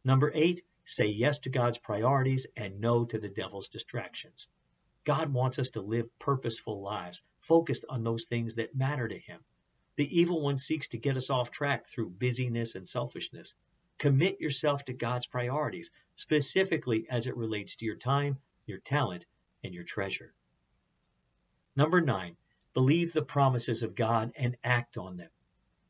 Number 0.05 0.31
eight, 0.33 0.63
say 0.85 1.07
yes 1.07 1.39
to 1.39 1.49
God's 1.49 1.77
priorities 1.77 2.47
and 2.55 2.79
no 2.79 3.03
to 3.03 3.19
the 3.19 3.27
devil's 3.27 3.67
distractions. 3.67 4.47
God 5.03 5.33
wants 5.33 5.59
us 5.59 5.71
to 5.71 5.81
live 5.81 6.07
purposeful 6.19 6.81
lives, 6.81 7.21
focused 7.41 7.83
on 7.89 8.01
those 8.01 8.25
things 8.25 8.55
that 8.55 8.75
matter 8.75 9.09
to 9.09 9.19
Him. 9.19 9.43
The 9.97 10.19
evil 10.19 10.41
one 10.41 10.57
seeks 10.57 10.87
to 10.89 10.97
get 10.97 11.17
us 11.17 11.29
off 11.29 11.51
track 11.51 11.87
through 11.87 12.11
busyness 12.11 12.75
and 12.75 12.87
selfishness. 12.87 13.55
Commit 13.97 14.41
yourself 14.41 14.83
to 14.85 14.93
God's 14.93 15.27
priorities, 15.27 15.91
specifically 16.15 17.07
as 17.09 17.27
it 17.27 17.37
relates 17.37 17.77
to 17.77 17.85
your 17.85 17.95
time, 17.95 18.39
your 18.65 18.79
talent, 18.79 19.25
and 19.63 19.73
your 19.73 19.83
treasure. 19.83 20.33
Number 21.75 22.01
nine, 22.01 22.37
believe 22.73 23.13
the 23.13 23.21
promises 23.21 23.83
of 23.83 23.95
God 23.95 24.33
and 24.35 24.57
act 24.63 24.97
on 24.97 25.17
them. 25.17 25.29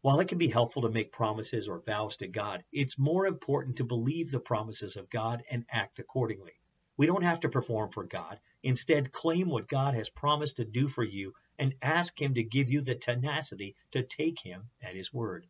While 0.02 0.20
it 0.20 0.28
can 0.28 0.38
be 0.38 0.50
helpful 0.50 0.84
to 0.84 0.90
make 0.90 1.12
promises 1.12 1.68
or 1.68 1.80
vows 1.80 2.18
to 2.18 2.28
God, 2.28 2.64
it's 2.72 3.00
more 3.00 3.26
important 3.26 3.78
to 3.78 3.84
believe 3.84 4.30
the 4.30 4.40
promises 4.40 4.98
of 4.98 5.10
God 5.10 5.44
and 5.50 5.66
act 5.70 5.98
accordingly. 5.98 6.54
We 6.96 7.08
don't 7.08 7.24
have 7.24 7.40
to 7.40 7.50
perform 7.50 7.90
for 7.90 8.04
God. 8.04 8.40
Instead, 8.62 9.12
claim 9.12 9.50
what 9.50 9.68
God 9.68 9.96
has 9.96 10.10
promised 10.10 10.58
to 10.58 10.64
do 10.64 10.88
for 10.88 11.04
you 11.04 11.34
and 11.58 11.74
ask 11.82 12.22
Him 12.22 12.36
to 12.36 12.44
give 12.44 12.70
you 12.70 12.82
the 12.82 12.96
tenacity 12.96 13.76
to 13.92 14.04
take 14.04 14.40
Him 14.40 14.70
at 14.82 14.96
His 14.96 15.14
word. 15.14 15.48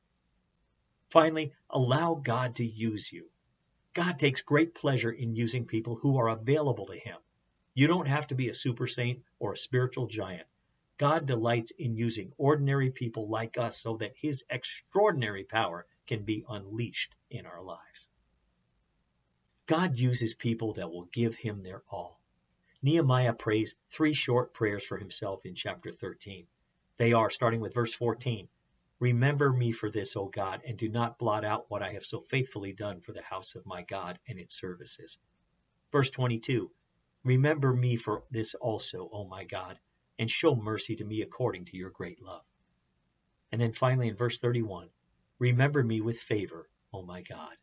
Finally, 1.09 1.53
allow 1.69 2.15
God 2.15 2.55
to 2.55 2.65
use 2.65 3.11
you. 3.11 3.29
God 3.93 4.19
takes 4.19 4.41
great 4.41 4.75
pleasure 4.75 5.11
in 5.11 5.35
using 5.35 5.65
people 5.65 5.95
who 5.95 6.17
are 6.17 6.29
available 6.29 6.87
to 6.87 6.95
Him. 6.95 7.17
You 7.73 7.87
don't 7.87 8.07
have 8.07 8.27
to 8.27 8.35
be 8.35 8.49
a 8.49 8.53
super 8.53 8.87
saint 8.87 9.23
or 9.39 9.53
a 9.53 9.57
spiritual 9.57 10.07
giant. 10.07 10.47
God 10.97 11.25
delights 11.25 11.71
in 11.71 11.97
using 11.97 12.31
ordinary 12.37 12.89
people 12.89 13.27
like 13.27 13.57
us 13.57 13.77
so 13.77 13.97
that 13.97 14.15
his 14.15 14.45
extraordinary 14.49 15.43
power 15.43 15.85
can 16.07 16.23
be 16.23 16.45
unleashed 16.47 17.13
in 17.29 17.45
our 17.45 17.61
lives. 17.61 18.09
God 19.65 19.97
uses 19.97 20.35
people 20.35 20.73
that 20.73 20.89
will 20.89 21.05
give 21.05 21.35
him 21.35 21.63
their 21.63 21.83
all. 21.89 22.21
Nehemiah 22.81 23.33
prays 23.33 23.75
three 23.89 24.13
short 24.13 24.53
prayers 24.53 24.85
for 24.85 24.97
himself 24.97 25.45
in 25.45 25.55
chapter 25.55 25.91
13. 25.91 26.47
They 26.97 27.11
are, 27.11 27.29
starting 27.29 27.59
with 27.59 27.73
verse 27.73 27.93
14, 27.93 28.47
Remember 28.99 29.51
me 29.51 29.71
for 29.71 29.89
this, 29.89 30.15
O 30.15 30.27
God, 30.27 30.61
and 30.65 30.77
do 30.77 30.87
not 30.87 31.19
blot 31.19 31.43
out 31.43 31.69
what 31.69 31.83
I 31.83 31.93
have 31.93 32.05
so 32.05 32.21
faithfully 32.21 32.71
done 32.71 33.01
for 33.01 33.11
the 33.11 33.21
house 33.21 33.55
of 33.55 33.65
my 33.65 33.83
God 33.83 34.19
and 34.27 34.39
its 34.39 34.57
services. 34.57 35.17
Verse 35.91 36.09
22, 36.09 36.71
Remember 37.23 37.73
me 37.73 37.97
for 37.97 38.23
this 38.31 38.55
also, 38.55 39.09
O 39.11 39.25
my 39.27 39.43
God, 39.43 39.79
and 40.17 40.29
show 40.29 40.55
mercy 40.55 40.95
to 40.95 41.03
me 41.03 41.21
according 41.21 41.65
to 41.65 41.77
your 41.77 41.89
great 41.89 42.21
love. 42.21 42.45
And 43.51 43.59
then 43.59 43.73
finally 43.73 44.07
in 44.07 44.15
verse 44.15 44.37
31, 44.37 44.89
remember 45.39 45.83
me 45.83 46.01
with 46.01 46.19
favor, 46.19 46.69
O 46.93 47.01
my 47.01 47.21
God. 47.21 47.55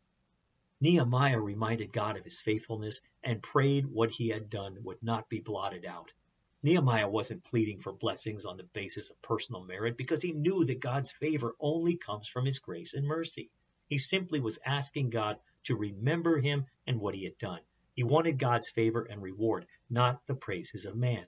Nehemiah 0.81 1.41
reminded 1.41 1.93
God 1.93 2.19
of 2.19 2.25
his 2.25 2.41
faithfulness 2.41 3.01
and 3.23 3.43
prayed 3.43 3.87
what 3.87 4.11
he 4.11 4.29
had 4.29 4.51
done 4.51 4.83
would 4.83 5.03
not 5.03 5.29
be 5.29 5.41
blotted 5.41 5.87
out. 5.87 6.11
Nehemiah 6.65 7.09
wasn't 7.09 7.43
pleading 7.43 7.81
for 7.81 7.93
blessings 7.93 8.47
on 8.47 8.57
the 8.57 8.63
basis 8.63 9.11
of 9.11 9.21
personal 9.21 9.65
merit 9.65 9.97
because 9.97 10.23
he 10.23 10.33
knew 10.33 10.65
that 10.65 10.79
God's 10.79 11.11
favor 11.11 11.57
only 11.59 11.97
comes 11.97 12.29
from 12.29 12.45
his 12.45 12.61
grace 12.61 12.95
and 12.95 13.05
mercy. 13.05 13.51
He 13.89 13.99
simply 13.99 14.39
was 14.39 14.61
asking 14.65 15.11
God 15.11 15.41
to 15.65 15.75
remember 15.75 16.39
him 16.39 16.67
and 16.87 17.01
what 17.01 17.17
he 17.17 17.25
had 17.25 17.37
done. 17.37 17.61
He 17.95 18.05
wanted 18.05 18.39
God's 18.39 18.71
favor 18.71 19.03
and 19.03 19.21
reward, 19.21 19.67
not 19.91 20.25
the 20.27 20.37
praises 20.37 20.87
of 20.87 20.95
man. 20.95 21.27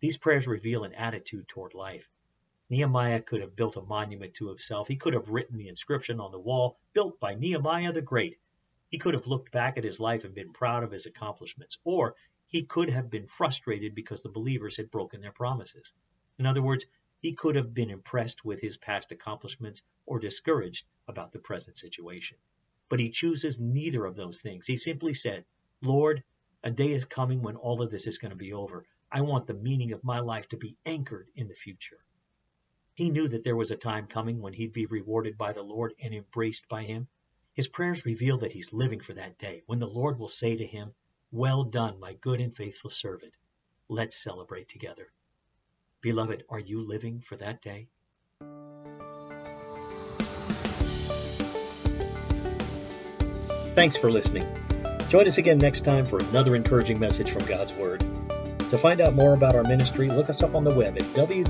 These 0.00 0.16
prayers 0.16 0.46
reveal 0.46 0.84
an 0.84 0.94
attitude 0.94 1.46
toward 1.46 1.74
life. 1.74 2.08
Nehemiah 2.70 3.20
could 3.20 3.42
have 3.42 3.54
built 3.54 3.76
a 3.76 3.82
monument 3.82 4.32
to 4.34 4.48
himself. 4.48 4.88
He 4.88 4.96
could 4.96 5.12
have 5.12 5.28
written 5.28 5.58
the 5.58 5.68
inscription 5.68 6.18
on 6.18 6.30
the 6.30 6.40
wall, 6.40 6.78
built 6.94 7.20
by 7.20 7.34
Nehemiah 7.34 7.92
the 7.92 8.00
Great. 8.00 8.38
He 8.88 8.98
could 8.98 9.14
have 9.14 9.26
looked 9.26 9.52
back 9.52 9.76
at 9.76 9.84
his 9.84 10.00
life 10.00 10.24
and 10.24 10.34
been 10.34 10.54
proud 10.54 10.82
of 10.82 10.90
his 10.90 11.04
accomplishments. 11.04 11.78
Or 11.84 12.16
he 12.50 12.64
could 12.64 12.90
have 12.90 13.08
been 13.08 13.28
frustrated 13.28 13.94
because 13.94 14.22
the 14.22 14.28
believers 14.28 14.76
had 14.76 14.90
broken 14.90 15.20
their 15.20 15.30
promises. 15.30 15.94
In 16.36 16.46
other 16.46 16.60
words, 16.60 16.84
he 17.20 17.32
could 17.32 17.54
have 17.54 17.72
been 17.72 17.90
impressed 17.90 18.44
with 18.44 18.60
his 18.60 18.76
past 18.76 19.12
accomplishments 19.12 19.82
or 20.04 20.18
discouraged 20.18 20.84
about 21.06 21.30
the 21.30 21.38
present 21.38 21.78
situation. 21.78 22.36
But 22.88 22.98
he 22.98 23.10
chooses 23.10 23.60
neither 23.60 24.04
of 24.04 24.16
those 24.16 24.40
things. 24.40 24.66
He 24.66 24.76
simply 24.76 25.14
said, 25.14 25.44
Lord, 25.80 26.24
a 26.64 26.72
day 26.72 26.90
is 26.90 27.04
coming 27.04 27.40
when 27.40 27.54
all 27.54 27.82
of 27.82 27.90
this 27.90 28.08
is 28.08 28.18
going 28.18 28.32
to 28.32 28.36
be 28.36 28.52
over. 28.52 28.84
I 29.12 29.20
want 29.20 29.46
the 29.46 29.54
meaning 29.54 29.92
of 29.92 30.02
my 30.02 30.18
life 30.18 30.48
to 30.48 30.56
be 30.56 30.76
anchored 30.84 31.28
in 31.36 31.46
the 31.46 31.54
future. 31.54 32.04
He 32.94 33.10
knew 33.10 33.28
that 33.28 33.44
there 33.44 33.56
was 33.56 33.70
a 33.70 33.76
time 33.76 34.08
coming 34.08 34.40
when 34.40 34.54
he'd 34.54 34.72
be 34.72 34.86
rewarded 34.86 35.38
by 35.38 35.52
the 35.52 35.62
Lord 35.62 35.94
and 36.02 36.12
embraced 36.12 36.68
by 36.68 36.82
him. 36.82 37.06
His 37.54 37.68
prayers 37.68 38.04
reveal 38.04 38.38
that 38.38 38.52
he's 38.52 38.72
living 38.72 38.98
for 38.98 39.14
that 39.14 39.38
day 39.38 39.62
when 39.66 39.78
the 39.78 39.86
Lord 39.86 40.18
will 40.18 40.26
say 40.26 40.56
to 40.56 40.66
him, 40.66 40.94
Well 41.32 41.62
done, 41.62 42.00
my 42.00 42.14
good 42.14 42.40
and 42.40 42.52
faithful 42.52 42.90
servant. 42.90 43.32
Let's 43.88 44.16
celebrate 44.16 44.68
together. 44.68 45.06
Beloved, 46.00 46.42
are 46.48 46.58
you 46.58 46.84
living 46.84 47.20
for 47.20 47.36
that 47.36 47.62
day? 47.62 47.86
Thanks 53.76 53.96
for 53.96 54.10
listening. 54.10 54.44
Join 55.08 55.28
us 55.28 55.38
again 55.38 55.58
next 55.58 55.82
time 55.82 56.04
for 56.04 56.18
another 56.18 56.56
encouraging 56.56 56.98
message 56.98 57.30
from 57.30 57.46
God's 57.46 57.72
Word. 57.74 58.00
To 58.70 58.78
find 58.78 59.00
out 59.00 59.14
more 59.14 59.32
about 59.34 59.54
our 59.54 59.62
ministry, 59.62 60.08
look 60.08 60.30
us 60.30 60.42
up 60.42 60.56
on 60.56 60.64
the 60.64 60.74
web 60.74 60.96
at 60.96 61.04
www.whccnb.org. 61.14 61.42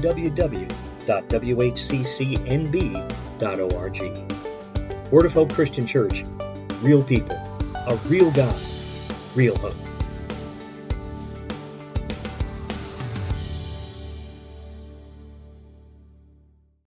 Word 5.11 5.27
of 5.27 5.33
Hope 5.33 5.53
Christian 5.55 5.87
Church, 5.87 6.25
real 6.83 7.03
people, 7.03 7.37
a 7.75 7.97
real 8.07 8.31
God, 8.33 8.61
real 9.35 9.57
hope. 9.57 9.89